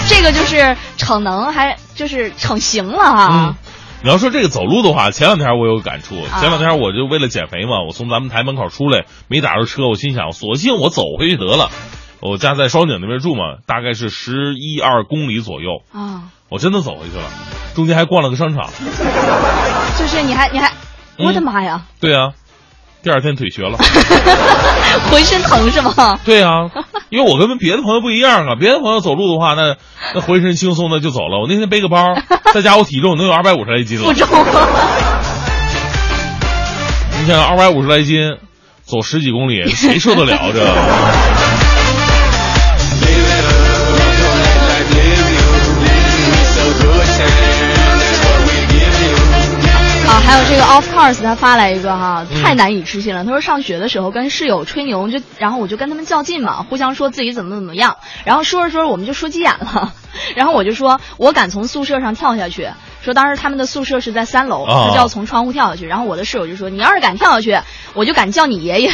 [0.07, 3.29] 这个就是逞能，还就是逞行了啊。
[3.31, 3.55] 嗯，
[4.03, 6.13] 你要说这个走路的话，前两天我有感触。
[6.31, 11.71] 啊前两天我就为了减肥嘛，我从咱们台门口出来，没打着车，我心想，索性我走回去得了。
[12.31, 17.23] 我家在双井那边住嘛，大概是十一二公里左右，啊，我真的走回去了，
[17.75, 18.69] 中间还逛了个商场。
[19.97, 20.69] 就是你还你还，
[21.17, 22.31] 嗯我的妈呀，对啊，
[23.03, 23.77] 第二天腿瘸了。
[25.11, 26.19] 浑身疼是吗？
[26.25, 26.69] 对啊，
[27.09, 29.75] 因为我跟别的朋友不一样啊，别的朋友走路的话，那
[30.13, 31.39] 那浑身轻松的就走了。
[31.41, 32.15] 我那天背个包，
[32.53, 34.13] 再加我体重能有二百五十来斤了负。
[34.13, 34.27] 重。
[37.21, 38.38] 你想二百五十来斤，
[38.83, 41.34] 走十几公里，谁受得了这？
[50.47, 53.23] 这个 Of course，他发来一个哈，嗯太难以置信了。
[53.23, 59.93] 他说上学的时候跟室友吹牛，就然后我就跟他们较劲嘛，互相说自己怎么怎么样，然后说着说着我们就说急眼了，
[60.36, 62.69] 然后我就说我敢从宿舍上跳下去，
[63.01, 67.60] 说当时他们的宿舍是在三楼，啊他就要从窗户跳下去，然后我的室友就说你要是敢跳下去，
[67.93, 68.91] 我就敢叫你爷爷。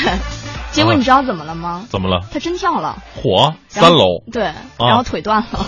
[0.72, 1.86] 结果你知道怎么了吗？
[1.90, 2.22] 怎么了？
[2.32, 3.54] 他真跳了，火？
[3.68, 5.66] 三楼，对，然后腿断了，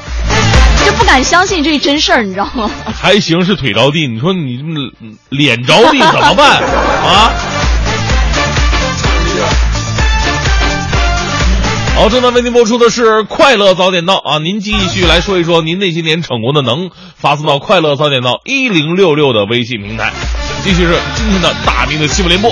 [0.84, 2.70] 就不敢相信这真事儿，你知道吗？
[2.94, 4.58] 还行是腿着地，你说你
[5.02, 7.32] 嗯脸着地怎么办啊？
[11.96, 14.40] 好，正在为您播出的是《快乐早点到》啊！
[14.40, 20.12] 您继续来说一说您那些年逞功的能，发送到“快乐早点到”一零六六的微信平台。
[20.64, 22.52] 继续是今天的大明的新闻联播。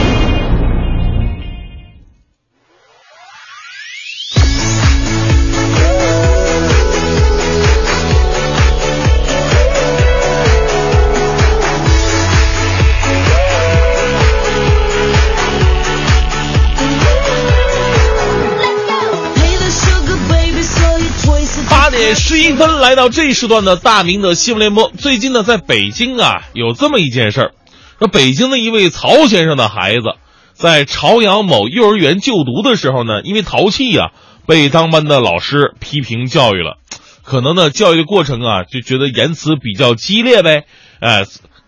[22.41, 24.91] 一分，来到这一时段的大明的新闻联播。
[24.97, 27.51] 最近呢，在北京啊，有这么一件事儿，
[27.99, 30.15] 说北京的一位曹先生的孩子，
[30.53, 34.09] 在朝阳某幼儿园就读的时候呢，因为淘气呀、
[34.47, 36.79] 被当班的老师批评教育了。
[37.21, 40.63] 可能呢，教育的过程啊，就觉得言辞比较激烈呗。
[40.99, 41.25] 哎，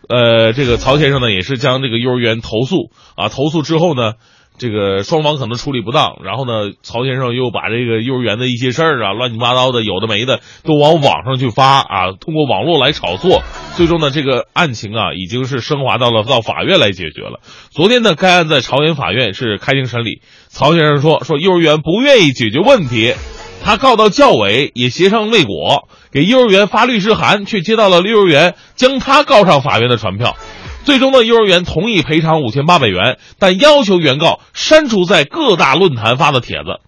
[0.10, 4.14] 呃，这个曹先生呢，也是将这个幼儿园投诉啊，投诉之后呢，
[4.58, 13.42] 这个双方可能处理不当，然后呢，曹先生又把这个幼儿园的一些事儿啊，乱七八糟的，有的没的，都往网上去发啊，通过网络来炒作，
[13.76, 17.39] 最终呢，这个案情啊，已经是升华到了到法院来解决了。
[17.72, 20.22] 昨天呢，该案在朝阳法院是开庭审理。
[20.48, 23.16] 曹先生说，说幼儿园不愿意解决问题，
[23.63, 30.36] 他告到教委，也协商未果，给幼儿园发律师函，却接到了幼儿园将他告上法院的传票。
[30.84, 36.82] 最终呢，幼儿园同意赔偿五千八百元，但要求原告删除在各大论坛发的帖子。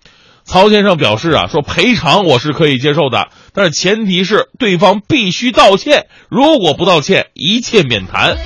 [0.44, 8.38] 曹先生表示啊，说赔偿我是可以接受的，但是前提是对方必须道歉，如果不道歉，一切免谈。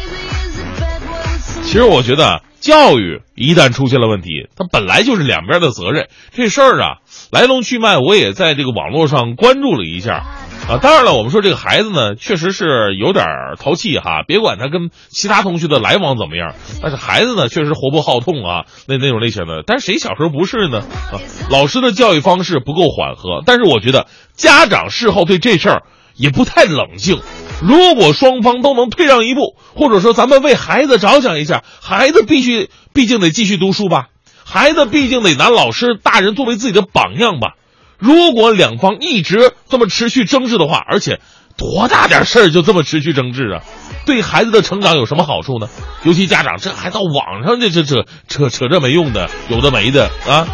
[1.63, 6.07] 其实我觉得，教育一旦出现了问题，它本来就是两边的责任。
[6.33, 6.97] 这事儿啊，
[7.31, 10.25] 来龙去脉我也在这个网络上关注了一下。
[10.69, 13.25] 啊，当然了，我们说这个孩子呢，确实是有点
[13.59, 19.63] 淘气哈，别管他跟其他同学的来往怎么样，但是孩子呢，确实活泼好动啊，那那种类型的。
[19.65, 20.81] 但是谁小时候不是呢？
[21.11, 21.17] 啊，
[21.49, 24.05] 老师的教育方式不够缓和，但是我觉得
[24.35, 25.83] 家长事后对这事儿
[26.15, 27.19] 也不太冷静。
[27.63, 34.09] 如果双方都能退让一步，或者说咱们为孩子着想一下，孩子必须毕竟得继续读书吧，
[34.45, 37.55] 孩子毕竟得拿老师大人作为自己的榜样吧。
[37.99, 41.19] 如果两方一直这么持续争执的话，而且
[41.57, 43.61] 多大点事儿就这么持续争执啊，
[44.05, 45.67] 对孩子的成长有什么好处呢？
[46.03, 50.47] 尤其家长这还到网上这这这扯扯这没用的，有的没的啊。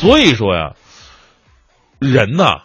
[0.00, 0.72] 所以说呀，
[1.98, 2.62] 人呐，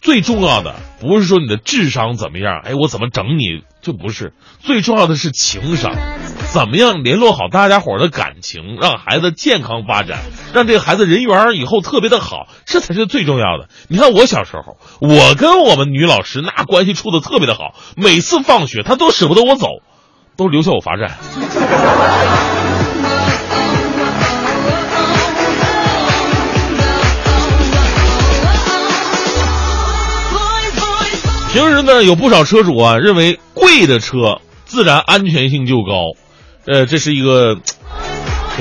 [0.00, 5.94] 最重要的不是说你的智商怎么样，哎，我怎么整你，就不是最重要的是情商，
[6.50, 10.20] 怎么样联络好大家伙的感情，让孩子健康发展，
[10.54, 13.68] 让这个孩子人缘以后特别的好，这才是最重要的。
[13.88, 19.66] 你看我小时候，我跟我们女老师那关系处的特别的好，每次放学她都舍不得我走，
[20.38, 22.63] 都留下我罚站。
[31.54, 36.16] 平时呢，有不少车主啊认为贵的车自然安全性就高，
[36.66, 37.60] 呃，这是一个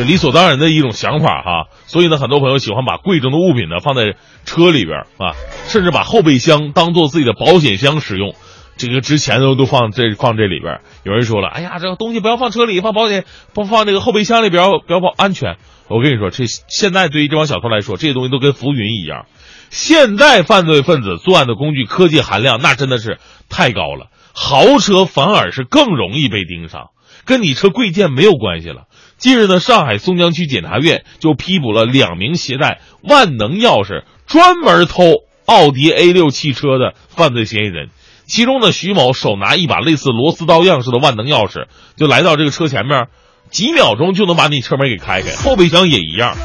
[0.06, 1.66] 理所当然的一种想法哈。
[1.88, 4.14] 所以呢，很多朋友喜欢把贵重的物品呢放在
[4.46, 5.34] 车里边啊，
[5.66, 8.36] 甚至把后备箱当做自己的保险箱使用。
[8.78, 10.82] 这个值钱的都放这放这里边。
[11.04, 13.26] 有人说了，哎呀，这个东西不要放车里，放保险
[13.56, 15.58] 不放这个后备箱里边，不要保安全。
[15.88, 19.26] 我跟你说，这现在对于这帮小偷来说，这些东西都跟浮云一样。
[19.74, 23.18] 现在犯罪分子作案的工具科技含量那真的是
[23.50, 26.92] 太高了，豪车反而是更容易被盯上，
[27.26, 28.84] 跟你车贵贱没有关系了。
[29.18, 35.06] 近日呢，上海松江区检察院就批捕了两名携带万能钥匙专门偷
[35.48, 37.90] 奥迪 A 六汽车的犯罪嫌疑人。
[38.28, 41.66] 其中呢，徐某手拿一把类似螺丝刀样式的万能钥匙，
[41.98, 43.08] 就来到这个车前面，
[43.50, 46.38] 几秒钟就能把你车门给开开，后备箱也一样。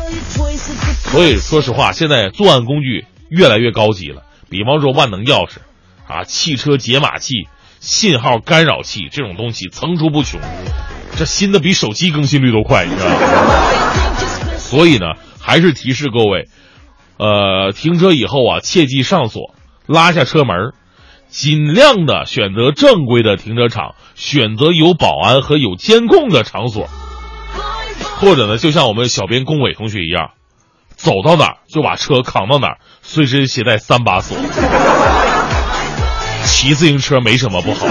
[1.11, 5.59] 所以说实话，现在作案工具越来越高级了，比方说万能钥匙，
[6.07, 7.47] 啊，汽车解码器、
[7.81, 10.41] 信号干扰器这种东西层出不穷，
[11.17, 13.17] 这新的比手机更新率都快，你知道吗？
[14.59, 16.49] 所以呢，还是提示各位，
[17.19, 19.55] 呃，停车以后啊，切记上锁，
[19.87, 20.73] 拉下车门，
[21.29, 26.89] 尽量的选择正规的停车场，选择有保安和有监控的场所，
[28.21, 30.31] 或者呢，就像我们小编龚伟同学一样。
[30.99, 34.37] 走到哪儿就把车扛到哪儿，随身携带三把锁。
[36.45, 37.87] 骑自行车没什么不好。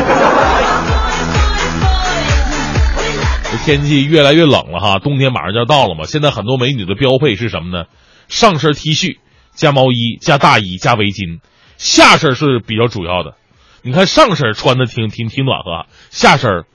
[3.50, 6.04] 这天气越来越冷了哈，冬天马上就要到了嘛。
[6.04, 7.86] 现在很多美女的标配是什么呢？
[8.28, 9.20] 上身 T 恤
[9.56, 11.40] 加毛衣加大衣加围巾，
[11.78, 13.36] 下身是比较主要的。
[13.84, 16.66] 你看上身穿的挺挺挺暖和，下身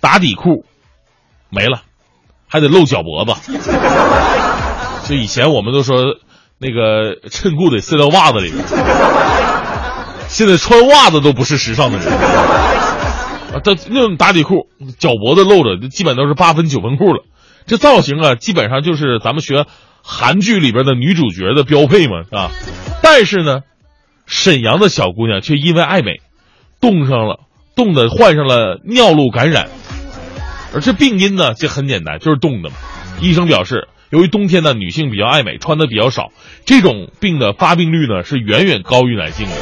[0.00, 0.64] 打底裤
[1.50, 1.82] 没了，
[2.48, 3.52] 还得露脚脖子。
[5.08, 6.16] 就以前我们都说，
[6.58, 8.62] 那个衬裤得塞到袜子里边，
[10.28, 12.06] 现在穿袜子都不是时尚的人。
[12.12, 17.24] 啊，这那种打底裤，脚脖子露着，基本都是八分九分裤了。
[17.66, 19.64] 这造型啊，基本上就是咱们学
[20.02, 22.50] 韩剧里边的女主角的标配嘛，啊。
[23.02, 23.60] 但是呢，
[24.26, 26.20] 沈阳的小姑娘却因为爱美，
[26.82, 27.40] 冻上了，
[27.74, 29.70] 冻的患上了尿路感染。
[30.74, 32.76] 而这病因呢，这很简单，就是冻的嘛。
[33.22, 33.88] 医生表示。
[34.10, 36.30] 由于冬天呢，女性比较爱美，穿的比较少，
[36.64, 39.52] 这种病的发病率呢是远远高于男性的。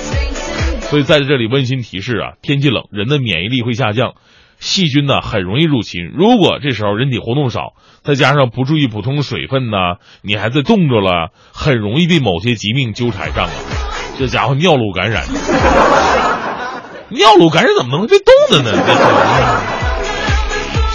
[0.83, 4.15] 所以在这里温馨提示啊，天气冷，人的免疫力会下降，
[4.61, 6.13] 细菌呢很容易入侵。
[6.15, 7.75] 如果这时候人体活动少，
[8.05, 9.77] 再加上不注意补充水分呢，
[10.23, 13.53] 你还在冻着了，很容易被某些疾病纠缠上啊。
[14.17, 15.25] 这家伙尿路感染，
[17.11, 19.86] 尿路感染怎么能被冻的呢？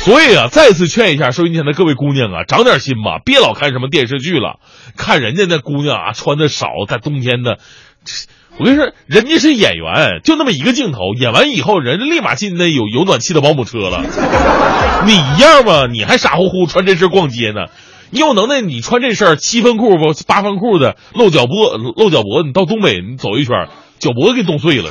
[0.03, 4.59] 所以啊，再次劝一下收音前的各位姑娘啊，长点心吧，别老看什么电视剧了，
[4.97, 7.59] 看人家那姑娘啊，穿的少，在冬天的，
[8.57, 14.03] 我跟你说，人家是演员，就那么一个镜头，演完以后，人家立马进那有有暖气的保姆车了。
[15.05, 15.85] 你一样吗？
[15.85, 17.67] 你还傻乎乎穿这身逛街呢？
[18.09, 23.67] 你有能耐，你穿这身七分裤不八分裤的，露脚脖露脚脖，你到东北你走一圈，
[23.99, 24.89] 脚脖子给冻碎了。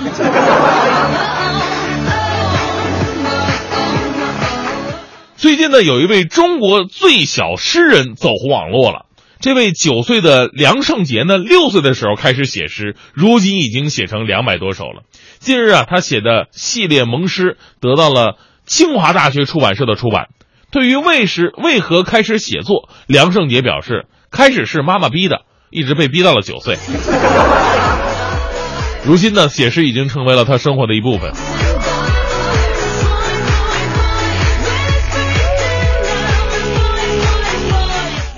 [5.41, 9.07] 最近呢，有一位中国最小诗人走红网络了。
[9.41, 15.01] 这位九岁的梁胜杰呢，六岁的时候开始写诗，如今已经写成两百多首了。
[15.39, 18.37] 近日啊，他写的系列萌诗得到了
[18.67, 20.27] 清华大学出版社的出版。
[20.71, 26.77] 对于为时为何开始写作，梁胜杰表示，开始是妈妈逼的，一直被逼到了九岁。
[29.07, 31.33] 如今呢，写诗已经成为了他生活的一部分。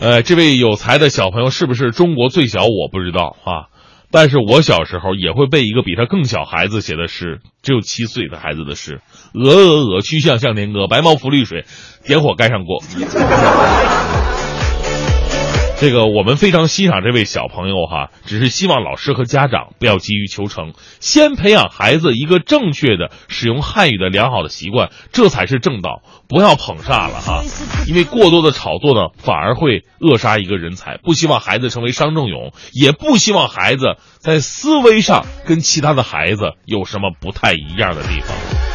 [0.03, 2.65] 呃，这位有才的小朋友是不是中国最小？
[2.65, 3.71] 我不知道啊。
[4.11, 9.01] 但是我小时候也会背一个比他更小孩子写的诗，只有七岁的孩子的诗：
[9.33, 11.67] 鹅鹅鹅，曲项向天歌，白毛浮绿水，
[12.05, 12.83] 点火盖上锅。
[15.83, 26.05] 这个我们非常欣赏这位小朋友哈，只是希望老师和家长不要急于求成，先培养孩子一个正确的使用汉语的良好的习惯，这才是正道。
[26.29, 27.43] 不要捧杀了哈，
[27.89, 30.99] 因为过多的炒作呢，反而会扼杀一个人才。
[30.99, 38.72] 不希望孩子成为商仲永，也不希望孩子在思维上跟其他的孩子有什么不太一样的地方。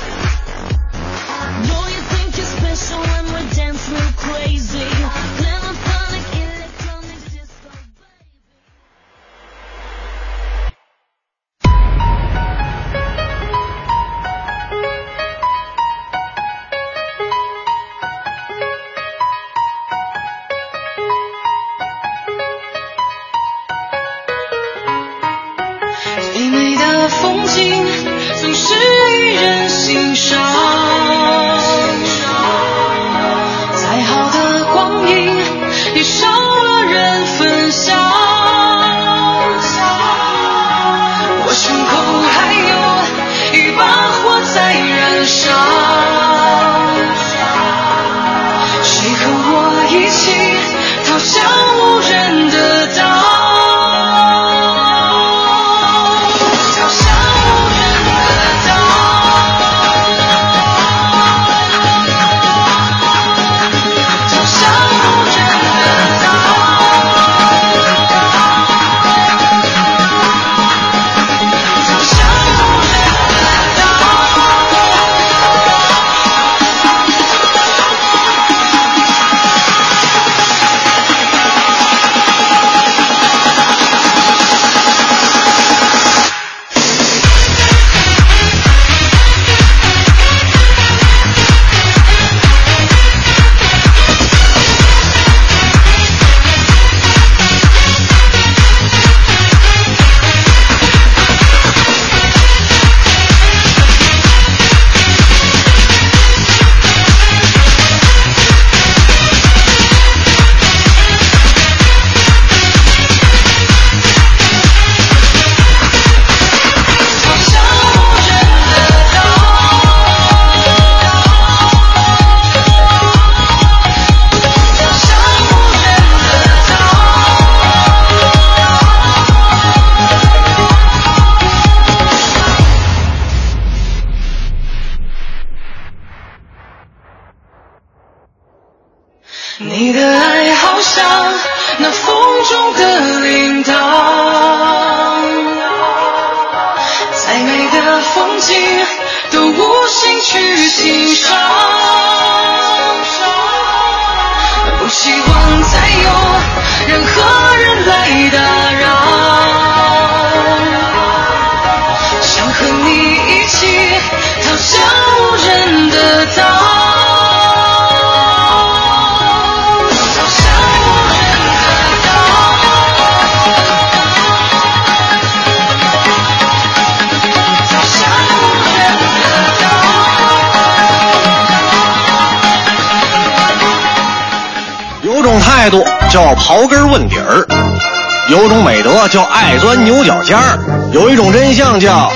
[191.48, 192.12] 真相叫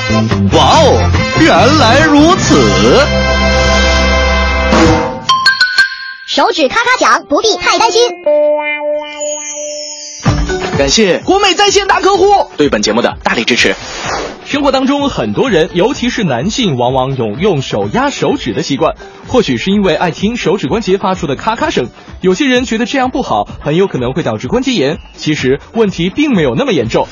[0.51, 1.09] 哇哦，
[1.39, 2.99] 原来如此。
[6.25, 8.01] 手指咔咔响，不必太担心。
[10.77, 13.73] 感谢国美在线大客户对本节目的大力支持。
[14.43, 18.97] 生活当中，很多人，尤其是男性，往往有用手压手指的习惯。
[19.31, 21.87] 或许是因为爱听手指关节发出的咔咔声，
[22.19, 24.97] 有些人觉得这样不好，很有可能会导致关节炎。
[25.15, 27.07] 其实问题并没有那么严重。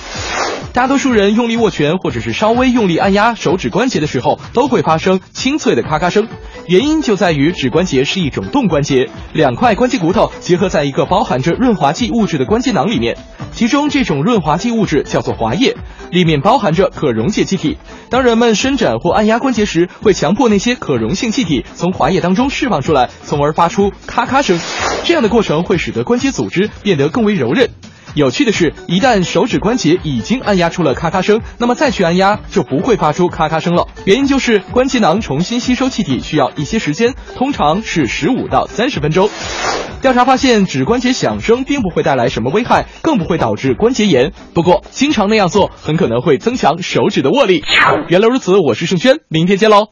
[0.73, 6.27] 大多数人用力握拳或者是稍微用力按压手指关节的时候，都会发生清脆的咔咔声。
[6.69, 13.17] 原因就在于指关节是一种动关节，两块关节骨头结合在一个包含着润滑剂物质的关节囊里面，
[13.51, 15.75] 其中这种润滑剂物质叫做滑液，
[16.11, 17.79] 里面包含着可溶解气体。
[18.11, 24.59] 当人们伸展或按压关节时，会强迫那些可溶性气体从滑液当中释放出来，从而发出咔咔声。
[25.03, 27.71] 这样的过程会使得关节组织变得更为柔韧。
[28.19, 33.87] 有趣的是，一旦手指关节已经按压出了咔咔声，那么再去按压就不会发出咔咔声了。
[34.03, 39.29] 原因就是关节囊重新吸收气体需要一些时间，通常是十五到三十分钟。
[40.01, 44.33] 调查发现，指关节响声并不会带来什么危害，更不会导致关节炎。
[44.53, 47.63] 不过，经常那样做很可能会增强手指的握力。
[48.09, 49.87] 原来如此，我是盛轩，明天见喽。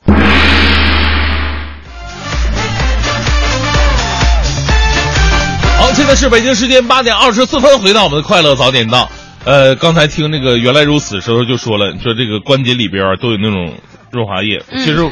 [5.98, 9.10] 现在是北京时间八点二十四分，回到我们的快乐早点到。
[9.46, 13.74] 呃，刚才听那个原来如此时候就说了，说这个关节里边啊都有那种
[14.12, 14.64] 润滑液。
[14.70, 15.12] 嗯其实，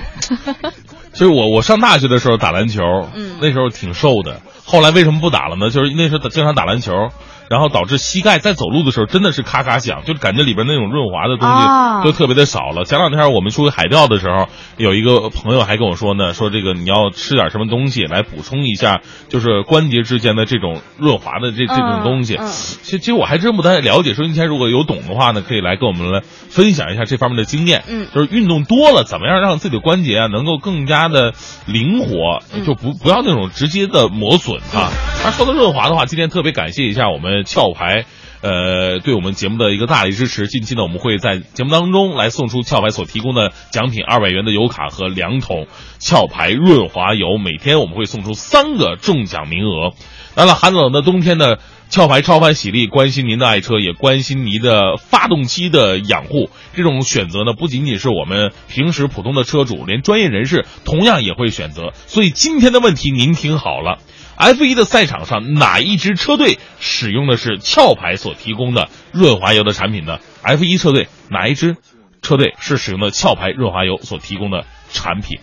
[1.12, 2.84] 其实 我我上大学的时候打篮球，
[3.16, 4.42] 嗯那时候挺瘦的。
[4.64, 5.72] 后来为什么不打了呢？
[5.72, 6.94] 就是那时候经常打篮球，
[7.50, 12.86] 然后导致膝盖在走路的时候真的是咔咔响，就感觉里边那种润滑的东啊西就特别的少了。
[12.86, 22.38] 前两天我们出去海钓的时候，有一个朋友还跟我说呢，说这个你要吃点什么东西来补充一下，就是关节之间的这种润滑的这这种东西。
[22.38, 27.84] 其实其实我还真不太了解，说今天如果有懂的话呢，可以来跟我们来分享一下这方面的经验。
[27.88, 31.34] 嗯就是运动多了，怎么样让自己的关节啊能够更加的
[31.66, 34.90] 灵活，嗯就不不要那种直接的磨损啊。
[35.24, 38.06] 他说的润滑的话，今天特别感谢一下我们壳牌。
[38.42, 40.48] 呃，对我们节目的一个大力支持。
[40.48, 45.66] 近期呢，我们会在节目当中来送出壳牌所提供的奖品二百元的油卡和两桶
[46.00, 49.94] 壳牌润滑油，每天我们会送出三个中奖名额。
[50.36, 51.56] 来了，寒冷的冬天呢，
[51.92, 56.52] 壳牌超凡喜力关心您的爱车，也关心您的发动机的养护。
[56.76, 61.94] 这种选择呢，不仅仅是我们平时普通的车主，连专业人士同样也会选择。
[62.06, 63.98] 所以今天的问题您听好了。
[64.38, 71.78] F 1的赛场上，哪一支车队使用的是壳牌所提供的润滑油的产品呢？F 1车队哪一支
[72.22, 75.40] 车队是使用的壳牌润滑油所提供的产品？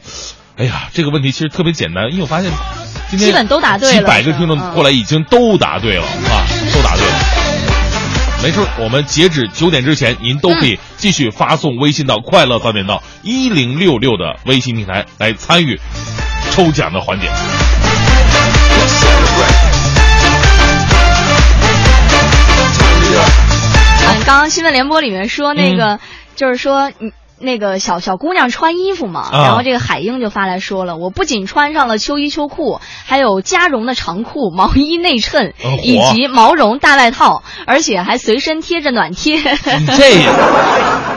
[0.58, 2.50] 哎呀，这个问题其实特别简单，因为我发现
[3.08, 7.14] 今天基本都答对了几百个听众嗯过来已经都答对了啊，都答对了。
[8.42, 15.80] 没事，我们截止九点之前，您都可以继续发送微信到“快乐早点到一零六六”的微信平台来参与
[16.50, 17.28] 抽奖的环节。
[24.08, 25.98] 嗯，刚刚新闻联播里面说那个，
[26.34, 27.12] 就是说嗯。
[27.42, 39.36] 那个小小姑娘穿衣服嘛，啊然后这个海英就发来说了，我不仅穿上了秋衣秋裤，还有加绒的长裤、毛衣内衬嗯，以及毛绒大外套，而且还随身贴着暖贴。
[39.36, 40.26] 你这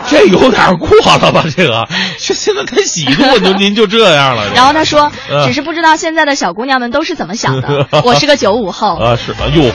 [0.07, 1.45] 这有点过了吧？
[1.55, 1.87] 这个，
[2.19, 4.51] 这现在开喜度，您您就这样了。
[4.53, 7.87] 然后他说，嗯只是不知道现在的小姑娘们都是怎么想的。
[8.03, 9.71] 我是个九五后，啊，是啊，哟。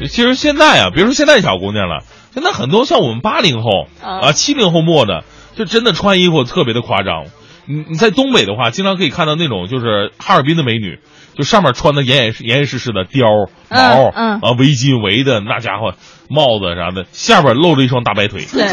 [0.08, 2.02] 其实现在啊，别说现在小姑娘了，
[2.34, 5.24] 现在很多像我们八零后啊、七零后末的，
[5.54, 7.24] 就真的穿衣服特别的夸张。
[7.64, 10.98] 你你在东北的话，经常可以看到那种就是哈尔滨的美女，
[11.38, 15.94] 就上面穿的严严严严实实的貂毛，嗯嗯啊围巾围的那家伙
[16.28, 18.44] 帽子啥的，下边露着一双大白腿。
[18.52, 18.66] 对，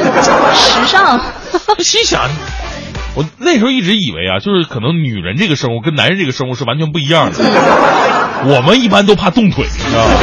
[0.55, 1.19] 时尚。
[1.79, 2.29] 心想，
[3.15, 7.37] 我那时候一直以为啊，就是可能女人这个生物跟男人这个生物是完全不一样的。
[8.47, 10.13] 我们一般都怕冻腿，你知道吗？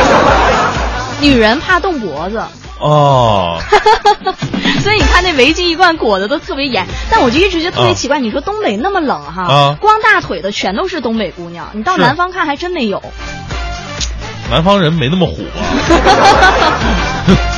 [1.20, 2.42] 女人怕冻脖子，
[2.78, 3.58] 哦，
[4.82, 6.86] 所以你看那围巾一贯裹的都特别严。
[7.10, 13.02] 但我就一直觉得特别奇怪，你说东北那么冷哈，啊光大腿的全都是东北姑娘，你到南方看还真没有。
[14.50, 15.60] 南方人没那么虎啊。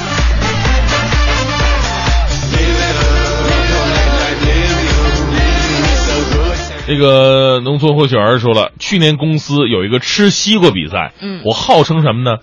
[6.87, 12.39] 这个农村或许儿说了，去年公司有一个吃西瓜比赛，嗯我号称什么呢？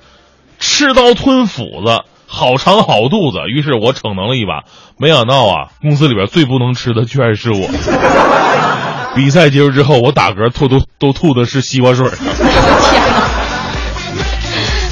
[0.59, 2.03] 吃刀吞斧子，
[2.35, 3.39] 好肠好肚子。
[3.47, 4.65] 于是我逞能了一把，
[4.99, 7.67] 没想到啊，公司里边最不能吃的居然是我。
[9.15, 12.07] 比赛结束之后，我打嗝吐都都吐的是西瓜水。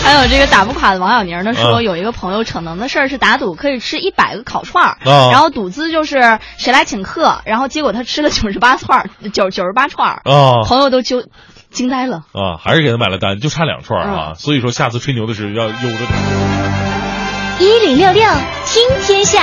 [0.02, 11.26] 还有这个打不垮的王小宁呢说，啊有一个朋友逞能的事儿是打赌可以吃一百个烤串儿，啊然后赌资就是谁来请客，然后结果他吃了九十八串儿，九九十八串儿，啊朋友都惊
[11.72, 12.18] 惊呆了。
[12.34, 14.34] 啊，还是给他买了单，就差两串啊。
[14.36, 16.83] 所以说下次吹牛的时候要悠着点。
[17.60, 18.24] 一零六六
[18.66, 19.42] 听天下，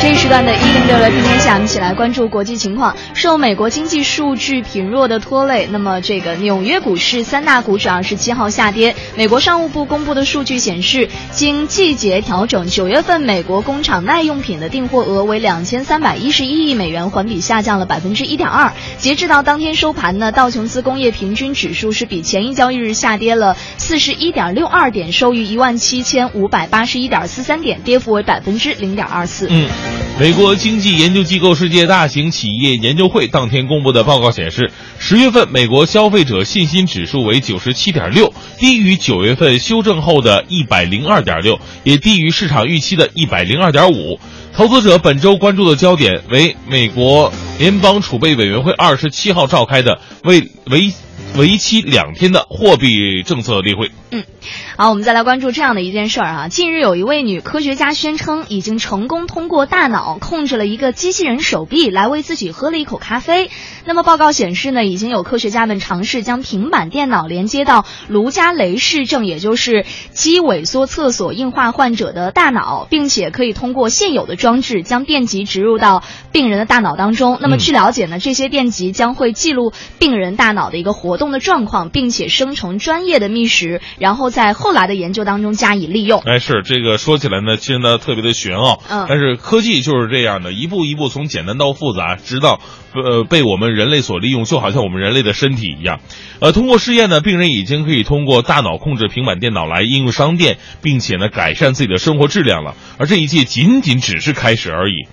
[0.00, 2.94] 这一时段的“一零六六听天下”，我们一起来关注国际情况。
[3.14, 8.94] 受美国经济数据疲弱的拖累，那么这个纽约股市三大股指二十七号下跌。
[9.14, 18.72] 美国商务部公布的数据显示，经季节调整，九月份美国工厂耐用品的订货额为两千三百一十一亿美元，环比下降了百分之一点二。
[18.98, 29.46] 截至到当天收盘呢，道琼斯工业平均指数是比前一交易日下跌了四十一点六二点，收于一万七千五百八十一点四三点，跌幅为百分之零点二四。
[29.50, 29.68] 嗯，
[30.16, 44.20] 美国经济研究机构世界大型企业研究会当天公布的报告显示，十月份美国消费者信心指数为九十七点六，低于九月份修正后的一百零二点六，也低于市场预期的一百零二点五。
[44.56, 50.92] 投资者本周关注的焦点为美国联邦储备委员会二十七号召开的为为
[51.36, 53.90] 为期两天的货币政策例会。
[54.12, 54.22] 嗯，
[54.76, 56.48] 好，我们再来关注这样的一件事儿啊。
[56.48, 63.50] 近日有一位女科学家宣称，已经成功通过大脑控制了一个机器人手臂来为自己喝了一口咖啡。
[63.84, 77.38] 那么报告显示呢，已经有科学家们尝试将平板电脑连接到卢加雷氏症，也就是肌萎缩侧索硬化患者的大脑，并且可以通过现有的装置将电极植入到病人的大脑当中。
[77.40, 86.20] 那么据了解呢，这些电极将会记录病人大脑的一个活动的状况，并且生成专业的觅食，然后在后来的研究当中加以利用。
[86.20, 92.60] 哎，是这个说起来呢，其实呢特别的玄奥，嗯但是科技就是这样的，一步一步从简单到复杂，直到
[92.94, 96.00] 呃被我们人类所利用，就好像我们人类的身体一样。
[96.40, 102.74] 呃，通过试验呢，病人已经可以通过大脑控制平板电脑来应用商店，并且呢改善自己的生活质量了。
[102.98, 105.06] 而这一切仅仅只是开始而已。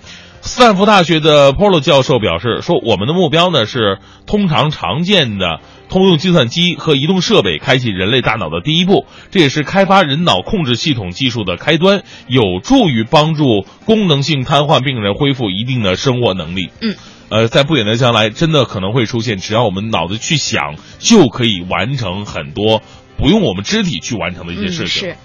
[0.44, 5.60] 斯坦福大学的 Polo 教授表示说：“我们的目标呢是通常常见的
[5.92, 16.94] 通用计算机和移动设备开启人类大脑的第一步，这也是开发人脑控制系统技术的开端，有助于帮助功能性瘫痪病人恢复一定的生活能力。”嗯。
[17.28, 22.80] 呃，在不远的将来，真的可能会出现，只要我们脑子去想，就可以完成很多
[23.18, 25.08] 不用我们肢体去完成的一些事情。
[25.08, 25.16] 嗯、是。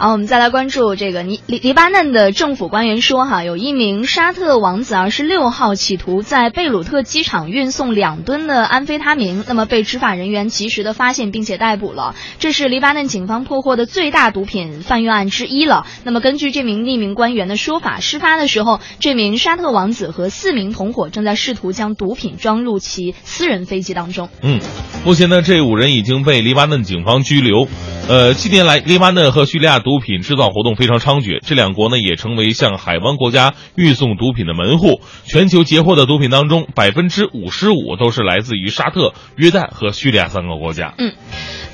[0.00, 15.84] 好，我们再来关注这个黎黎黎巴嫩的政府官员说，哈，有一名沙特王子二十六号企图在贝鲁特机场运送两吨的安非他明，那么被执法人员及时的发现并且逮捕了，这是黎巴嫩警方破获的最大毒品贩运案之一了。
[16.04, 24.28] 那么根据这名匿名官员的说法，事发的时候，这名沙特王子和四名同伙正在试图将毒品装入其私人飞机当中。
[24.42, 24.60] 嗯，
[25.04, 27.66] 目前呢，这五人已经被黎巴嫩警方拘留。
[28.08, 35.00] 呃，近年来，黎巴嫩和叙利亚毒品制造活动非常猖獗，这两国呢也成为向海湾国家运送毒品的门户。
[35.24, 40.92] 全球截获的毒品当中，百分之五十五都是来自于沙特、约旦和叙利亚三个国家。
[40.98, 41.14] 嗯。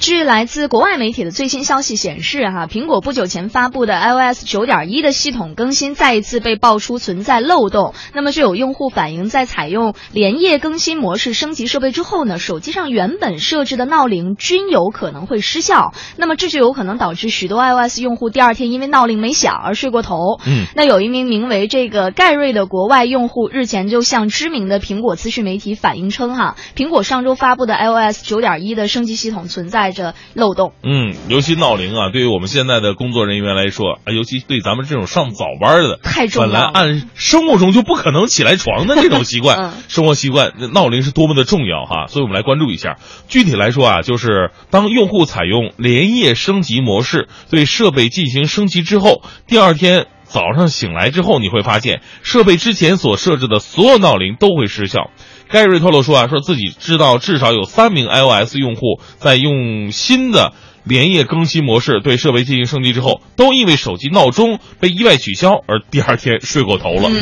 [0.00, 7.94] 据来自国外媒体的最新消息显示，哈，苹果不久前发布的 iOS 九点一的系统更新再一次被爆出存在漏洞。
[8.12, 15.94] 那么就有用户反映，在采用连夜更新模式升级设备之后呢，手机上原本设置的闹铃均有可能会失效。
[16.16, 20.38] 那么这就有可能导致许多 iOS 用户第二天因为闹铃没响而睡过头。
[20.46, 30.72] 嗯，那有一名名为这个盖瑞的国外用户日前就向知名的苹果资讯媒体反映称，哈，苹果上周发布的 iOS 九点一的升级系统存在着漏洞。
[30.84, 42.06] 嗯，尤其闹铃啊，对于我们现在的工作人员来说，啊，尤其对咱们这种上早班的，太重要本来按生活中就不可能起来床的这种习惯， 嗯、生活习惯，闹铃是多么的重要哈。
[42.08, 42.96] 所以我们来关注一下。
[43.28, 55.10] 具体来说啊，就是当用户采用连夜升级模式对设备进行升级之后，第二天早上醒来之后，你会发现设备之前所设置的所有闹铃都会失效。
[55.48, 60.52] 盖瑞透露说啊，说自己知道至少有三名 iOS 用户在用新的
[60.84, 67.08] 连夜更新模式对设备进行升级之后，都因为手机闹钟被意外取消而第二天睡过头了。
[67.10, 67.20] 嗯，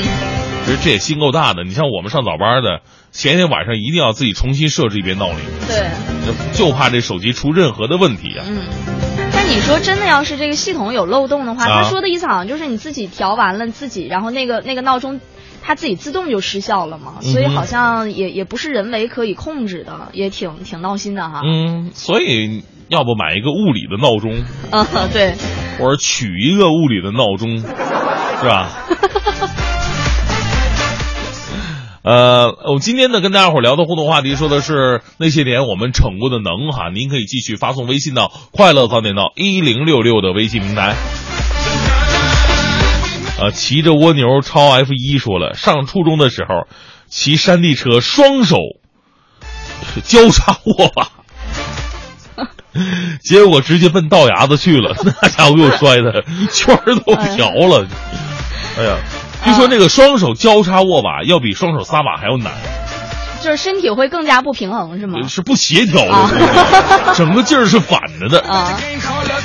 [0.65, 1.65] 其实这也心够大的。
[1.65, 5.39] 你像我们上早班的，前一天晚上一定要自己重新设置一遍闹铃。
[5.69, 5.91] 对，
[6.57, 8.47] 就怕这手机出任何的问题啊。
[8.49, 9.02] 嗯。
[9.53, 15.21] 但你说真的，要是这个系统有漏洞的话，啊、他说的意思好像就是你自己调完了自己，然后那个那个闹钟。
[15.65, 21.41] 它自己自动就失效了嘛，所以好像也也不是人为可以控制的，也挺挺闹心的哈。
[21.45, 24.43] 嗯，所以要不买一个物理的闹钟？
[24.73, 25.35] 嗯，对。
[25.79, 28.71] 或者取一个物理的闹钟，是吧？
[32.03, 40.97] 呃，我今天呢跟大家伙聊的互动话题说的是那些年我们逞过的能哈，您可以继续发送微信到“快乐早点到一零六六”的微信平台。
[43.39, 46.67] 呃，骑着蜗牛超 F 一说了，上初中的时候，
[47.09, 48.57] 骑山地车双手
[50.03, 51.09] 交叉握把，
[53.23, 56.77] 结果直接奔道牙子去了，那家伙给我摔的圈
[57.07, 57.87] 都瓢了。
[58.77, 58.97] 哎呀，
[59.45, 62.82] 据说这个双手交叉握把要比双手撒把还要难。
[63.43, 65.27] 就是身体会更加不平衡，是吗？
[65.29, 66.31] 是不协调的，啊、
[67.15, 68.79] 整个劲儿是反着的啊。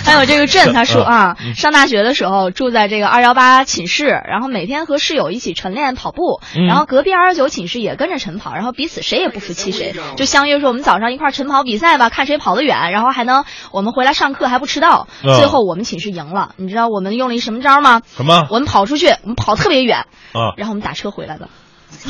[0.05, 15.07] 还有这个朕，他说啊，嗯、上大学的时候住在这个二幺八寝室，然后每天和室友一起晨练跑步，嗯、然后隔壁二幺九寝室也跟着晨跑，然后彼此谁也不服气谁，就相约说我们早上一块晨跑比赛吧，看谁跑得远，然后还能我们回来上课还不迟到。
[15.23, 18.01] 啊、最后我们寝室赢了，你知道我们用了一什么招吗？
[18.15, 18.47] 什么？
[18.51, 21.49] 我们跑出去，我们跑特别远啊，然后我们打车回来的。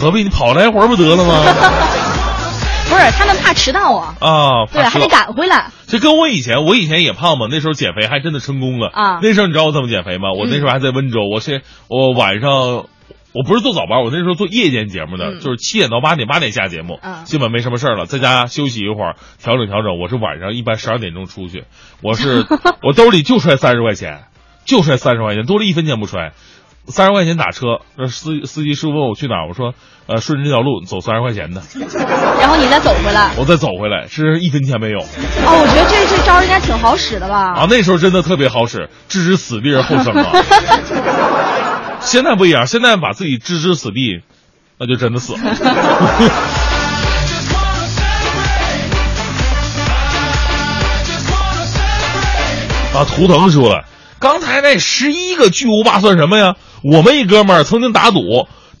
[0.00, 1.34] 何必你跑来回不得了吗？
[2.88, 4.14] 不是，他们怕迟到啊。
[4.20, 5.70] 啊，对，还得赶回来。
[5.86, 9.18] 这跟我以前，我以前也胖嘛，那时候减肥还真的成功了啊。
[9.22, 10.32] 那时候你知道我怎么减肥吗？
[10.32, 12.50] 我那时候还在温州，我是我晚上
[13.32, 19.98] 我不是做早班，我那时候做夜间节目的，嗯就是七点到八点，八点下节目，嗯基本没什么事儿了，在家休息一会儿，调整调整。
[20.00, 21.64] 我是晚上一般十二点钟出去，
[22.02, 22.46] 我是
[22.82, 24.24] 我兜里就揣三十块钱，
[24.64, 26.32] 就揣三十块钱，多了一分钱不揣。
[26.90, 29.74] 三十块钱打车，那司司机师傅问我去哪儿，我说
[30.06, 31.62] 呃顺着这条路走三十块钱的，
[32.40, 33.32] 然后你再走回来。
[33.36, 37.52] 我再走回来是一分钱没有哦，我觉得这这招应该挺好使的吧？
[37.54, 37.66] 啊。
[37.68, 40.32] 那时候真的特别好使，置之死地而后生啊。
[42.00, 44.22] 现在不一样，现在把自己置之死地，
[44.78, 45.40] 那就真的死了。
[52.94, 53.84] 啊，图腾说了，
[54.18, 56.54] 刚才那十一个巨无霸算什么呀？
[56.82, 58.20] 我们一哥们儿曾经打赌，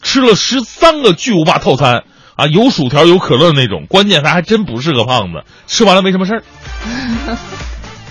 [0.02, 2.04] 吃了十三个巨无霸套餐
[2.36, 6.42] 啊，有薯条有可乐那种，关键他还真不是个胖子，吃完了没什么事儿。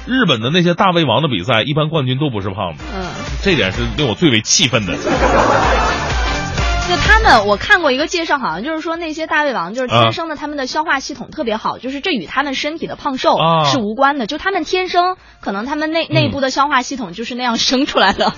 [0.05, 3.07] 日本的那些大胃王的比赛，一般冠军都不是胖子，嗯，
[3.43, 4.95] 这点是令我最为气愤的。
[4.95, 13.65] 就他们，我看过一个介绍，好像就是说那些大胃王就是啊天生的，他们的消化系统特别好，就是这与他们身体的胖瘦啊。
[13.65, 18.31] 是无关的，就他们天生可能他们内内部的消化系统就是那样生出来的。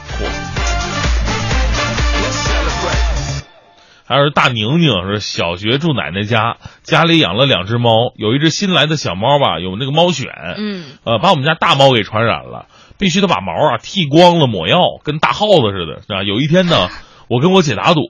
[4.10, 10.26] 还有大宁宁是小学住奶奶家，家里养了两只猫，有一只新来的小猫吧，有那个猫癣，
[10.58, 12.66] 嗯，呃，把我们家大猫给传染了，
[12.98, 16.24] 必须得把毛啊剃光了抹药，跟大耗子似的，是吧？
[16.24, 16.90] 有一天呢，
[17.30, 18.02] 我跟我姐打赌，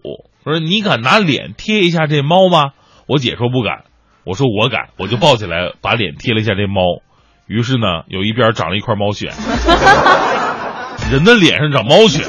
[0.46, 2.72] 我说你敢拿脸贴一下这猫吗？
[3.06, 3.84] 我姐说不敢，
[4.24, 7.02] 我说我敢，我就抱起来把脸贴了一下这猫，
[7.46, 9.34] 于是呢，有一边长了一块猫癣，
[11.12, 12.24] 人的脸上长猫癣。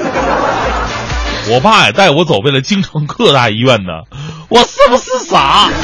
[1.49, 4.03] 我爸也带我走遍了京城各大医院呢，
[4.49, 5.69] 我是不是傻？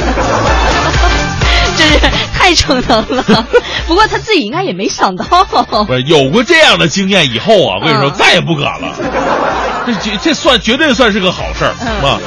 [1.76, 1.98] 真是
[2.32, 3.46] 太逞能了。
[3.86, 5.24] 不过他自己应该也没想到。
[5.84, 8.94] 不是有过这样的经验以后啊，我跟你说嗯再也不敢了。
[9.86, 12.18] 这这这算绝对算是个好事儿嗯啊！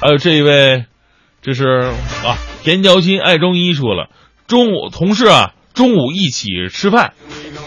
[0.00, 0.84] 还有这一位，
[1.42, 1.92] 这是
[2.24, 4.08] 啊，田娇心爱中医说了，
[4.46, 7.14] 中午同事啊中午一起吃饭，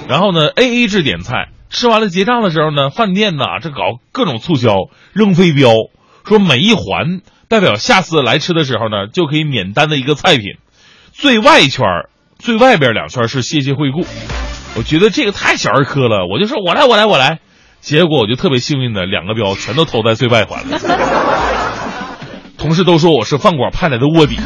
[0.08, 5.72] 然后呢 A A 制点菜，吃完了结账的时候呢，饭店呐这搞各种促销，扔飞镖，
[6.26, 10.44] 说每一环代表下次来吃的时候呢就可以免单的一个菜品，
[11.12, 14.06] 最外圈儿最外边两圈是谢谢惠顾，
[14.78, 17.40] 我觉得这个太小儿科了，我就说我来我来我来，
[17.82, 20.80] 结果我就特别幸运的两个标全都投在最外环了，
[22.60, 24.38] 同事都说我是饭馆派来的卧底。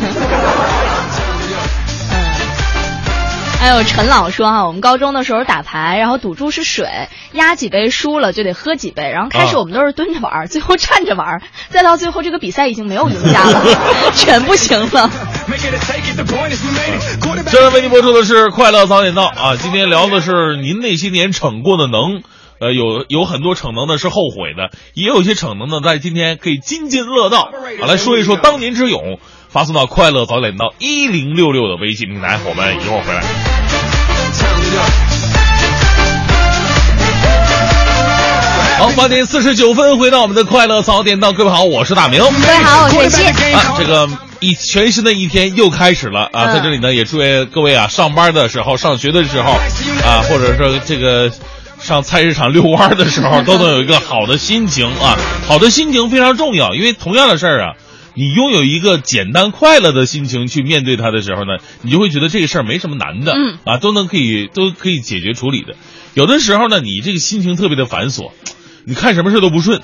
[3.60, 6.88] 还有陈老说啊，我们高中的时候打牌，然后赌注是水，
[7.34, 13.62] 压几杯输了就得喝几杯，然后开始啊我们都是蹲着玩儿，最后站着玩儿，再到最后这个比赛已经没有赢家了，
[14.16, 15.12] 全不行了。
[17.52, 22.24] 正在为您播出的是《快乐早点到》啊，今天聊的是您那些年逞过的能。
[22.62, 27.50] 呃，有有很多逞能的是后悔的，也有一些逞能的在今天可以津津乐道。
[27.80, 29.18] 好，来说一说当年之勇，
[29.52, 33.24] 发送到快乐早点到一零六六的微信平台，我们一会儿回来。
[38.78, 42.20] 好，八点四十九分，回到我们的快乐早点到，各位好，我是大明。
[42.20, 43.26] 各位好，我是伟信。
[43.56, 44.08] 啊，这个
[44.40, 46.46] 一全新的一天又开始了啊！
[46.46, 49.54] 嗯在这里呢，也祝愿各位啊，上班的时候、上学的时候
[50.06, 51.32] 啊，或者说这个
[51.82, 55.18] 上菜市场遛弯的时候， 都能有一个好的心情啊！
[55.48, 57.74] 好的心情非常重要，因为同样的事儿啊。
[58.20, 65.76] 你拥有一个简单快乐的心情去面对它的时候呢，你就会觉得这个事儿没什么难的，嗯啊，都能可以都可以解决处理的。
[66.16, 68.34] 有的时候呢，你这个心情特别的繁琐，
[68.84, 69.82] 你看什么事都不顺，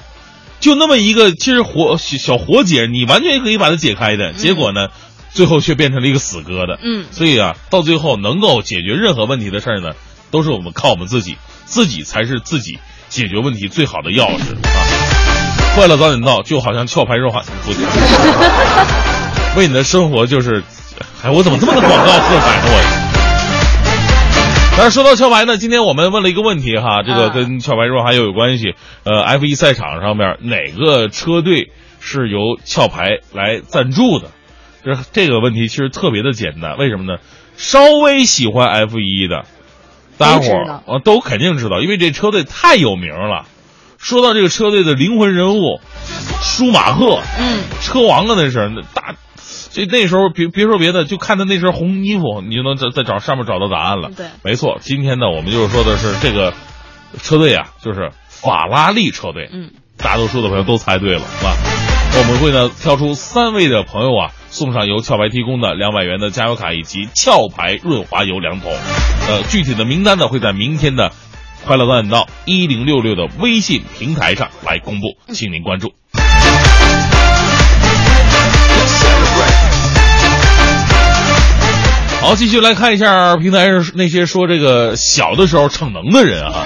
[0.60, 4.90] 就那么一个其实活小小活结，你完全可以把它解开的，结果呢，
[5.32, 6.78] 最后却变成了一个死疙瘩。
[6.84, 9.92] 嗯所以啊，到最后能够解决任何问题的事儿呢，
[10.30, 15.05] 都是我们靠我们自己，自己才是自己解决问题最好的钥匙啊。
[15.76, 17.84] 快乐早点到，就好像壳牌肉哈，不对，
[19.60, 20.64] 为你的生活就是，
[21.22, 22.64] 哎，我怎么这么多广告色彩呢？
[22.66, 23.02] 我。
[24.78, 28.74] 但是说到壳牌呢，今天我们问了一个问题哈，这个嗯跟壳牌肉还有有关系。
[29.04, 34.32] 呃，F 一赛场上面哪个车队是由壳牌来赞助的？
[34.86, 37.20] 这这个问题其实特别的简单，为什么呢？
[37.58, 39.44] 稍微喜欢 F 一的，
[40.18, 43.46] 大家伙儿都都肯定知道，因为这车队太有名了。
[43.98, 45.80] 说到这个车队的灵魂人物，
[46.42, 49.16] 舒马赫，嗯，车王啊，那是那大，
[49.72, 54.12] 这那时候别别说别的，就看他那身红衣服，你就能在在找上面找到答案了。
[54.16, 56.54] 对没错，今天呢，我们就是说的是这个
[57.22, 59.50] 车队啊，就是法拉利车队。
[59.52, 61.56] 嗯，大多数的朋友都猜对了，是吧？
[62.18, 68.72] 我们会呢挑出三位的朋友啊，送上由壳牌提供的两百元的加油卡以及壳牌润滑油两桶。
[69.28, 71.12] 呃，具体的名单呢会在明天的。
[71.66, 75.94] 快乐早点到一零六六的微信平台上来公布，请您关注。
[82.22, 86.66] 好，继续来看一下平台上那些说这个小的时候逞能的人啊。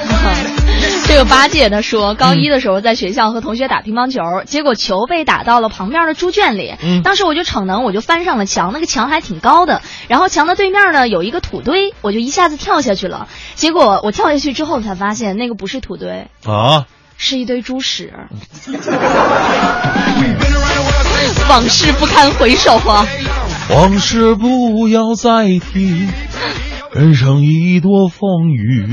[1.09, 6.75] 这个八戒他说，高一的时候在学校和同学打乒乓球，结果球被打到了旁边的猪圈里。
[6.83, 13.27] 嗯当时我就逞能，我就翻上了墙，那个墙还挺高的，然后墙的对面呢有一个土堆，我就一下子跳下去了。
[13.55, 16.85] 结果我跳下去之后才发现，那个不是土堆，啊，
[17.17, 18.13] 是一堆猪屎。
[21.49, 23.07] 往事不堪回首啊！
[23.71, 26.07] 往事不要再提，
[26.93, 28.87] 人生已多风雨。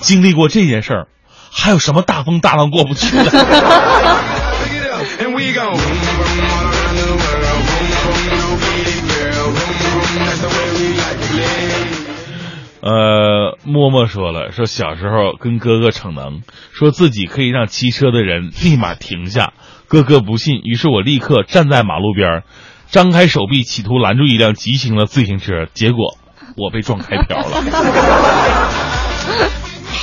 [0.00, 1.08] 经历过这件事儿，
[1.56, 3.24] 还有什么大风大浪过不去的？
[12.80, 16.42] 呃，默默说了，说小时候跟哥哥逞能，
[16.72, 19.54] 说自己可以让骑车的人立马停下。
[19.88, 22.42] 哥哥不信，于是我立刻站在马路边，
[22.90, 26.18] 张开手臂，企图拦住一辆急行的自行车，结果
[26.58, 27.62] 我被撞开瓢了。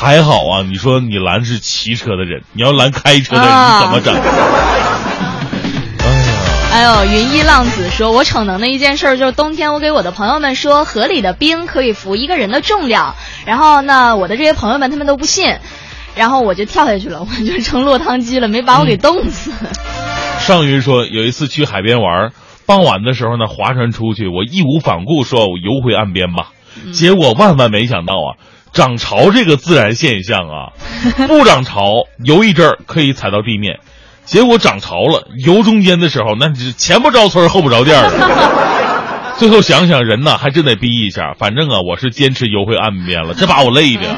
[0.02, 4.16] 还好啊，你说你拦是骑车的人，你要拦开车的人，啊你怎么整？
[6.74, 13.14] 哎呦，云一浪子说，我逞能的一件事儿就是冬天我给我的朋友们说，河里的冰可以浮一个人的重量，
[13.45, 15.58] 然后呢，我的这些朋友们他们都不信，
[16.16, 19.52] 然后我就跳下去了，我就成落汤鸡了，没把我给冻死。
[20.39, 22.32] 上云说，有一次去海边玩，
[22.66, 26.49] 傍晚的时候呢，划船出去，我义无反顾说，我游回岸边吧。
[26.91, 28.41] 结果万万没想到啊，
[28.74, 30.72] 涨潮这个自然现象啊，
[31.28, 33.80] 不涨潮游一阵儿可以踩到地面，
[34.26, 38.72] 结果涨潮了，游中间的时候那是前不着村后不着店儿的。
[39.38, 41.34] 最后想想人呐，还真得逼一下。
[41.34, 44.03] 反正啊，我是坚持游回岸边了，这把我累的。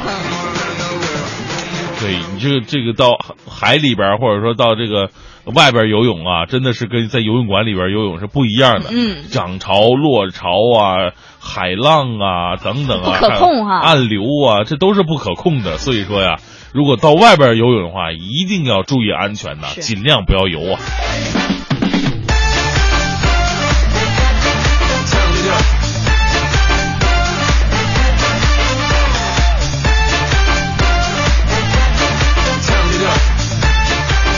[2.01, 3.18] 对你这个这个到
[3.49, 5.10] 海里边，或者说到这个
[5.45, 8.89] 外边游泳啊，真的是跟在游泳馆里边游泳是不一样的。
[8.91, 11.14] 嗯涨潮、落潮啊，
[11.46, 15.78] 海浪啊等等啊，不可控哈暗流啊，这都是不可控的。
[15.78, 16.38] 所以说呀，
[16.74, 20.80] 如果到外边游泳的话，一定要注意安全呐，是尽量不要游啊。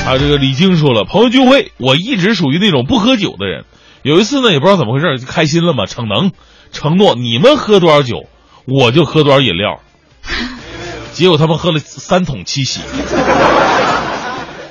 [0.06, 3.66] 还有这个李菁说了，朋友聚会，我一直属于那种不喝酒的人。
[4.04, 6.32] 有一次呢，也不知道怎么回事，就开心了嘛，逞能，
[6.76, 8.28] 承诺你们喝多少酒，
[8.68, 9.80] 我就喝多少饮料。
[11.14, 12.82] 结果他们喝了三桶七喜，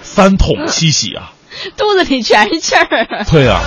[0.02, 1.32] 三桶七喜啊！
[1.78, 3.24] 肚子里全是气儿。
[3.30, 3.64] 对呀、啊，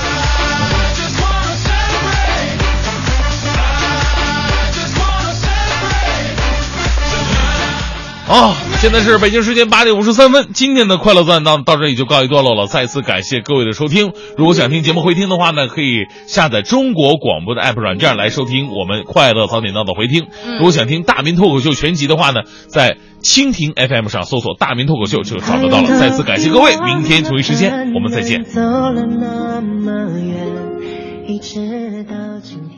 [8.30, 12.68] 啊现在是北京时间八点五十三分，今天的快乐赞到到这里就告一段落了。
[12.68, 14.12] 再次感谢各位的收听。
[14.38, 20.28] 如果想听节目回听的话呢，可以下载中国广播的 app 软件来收听我们快乐早点到的回听。
[20.58, 25.98] 如果想听大明脱口秀全集的话呢，在蜻蜓 FM 上搜索“大明脱口秀”就找得到了。
[25.98, 28.44] 再次感谢各位，明天同一时间我们再见。
[28.44, 30.36] 走了那么远，
[31.28, 32.14] 一直到
[32.44, 32.77] 今天。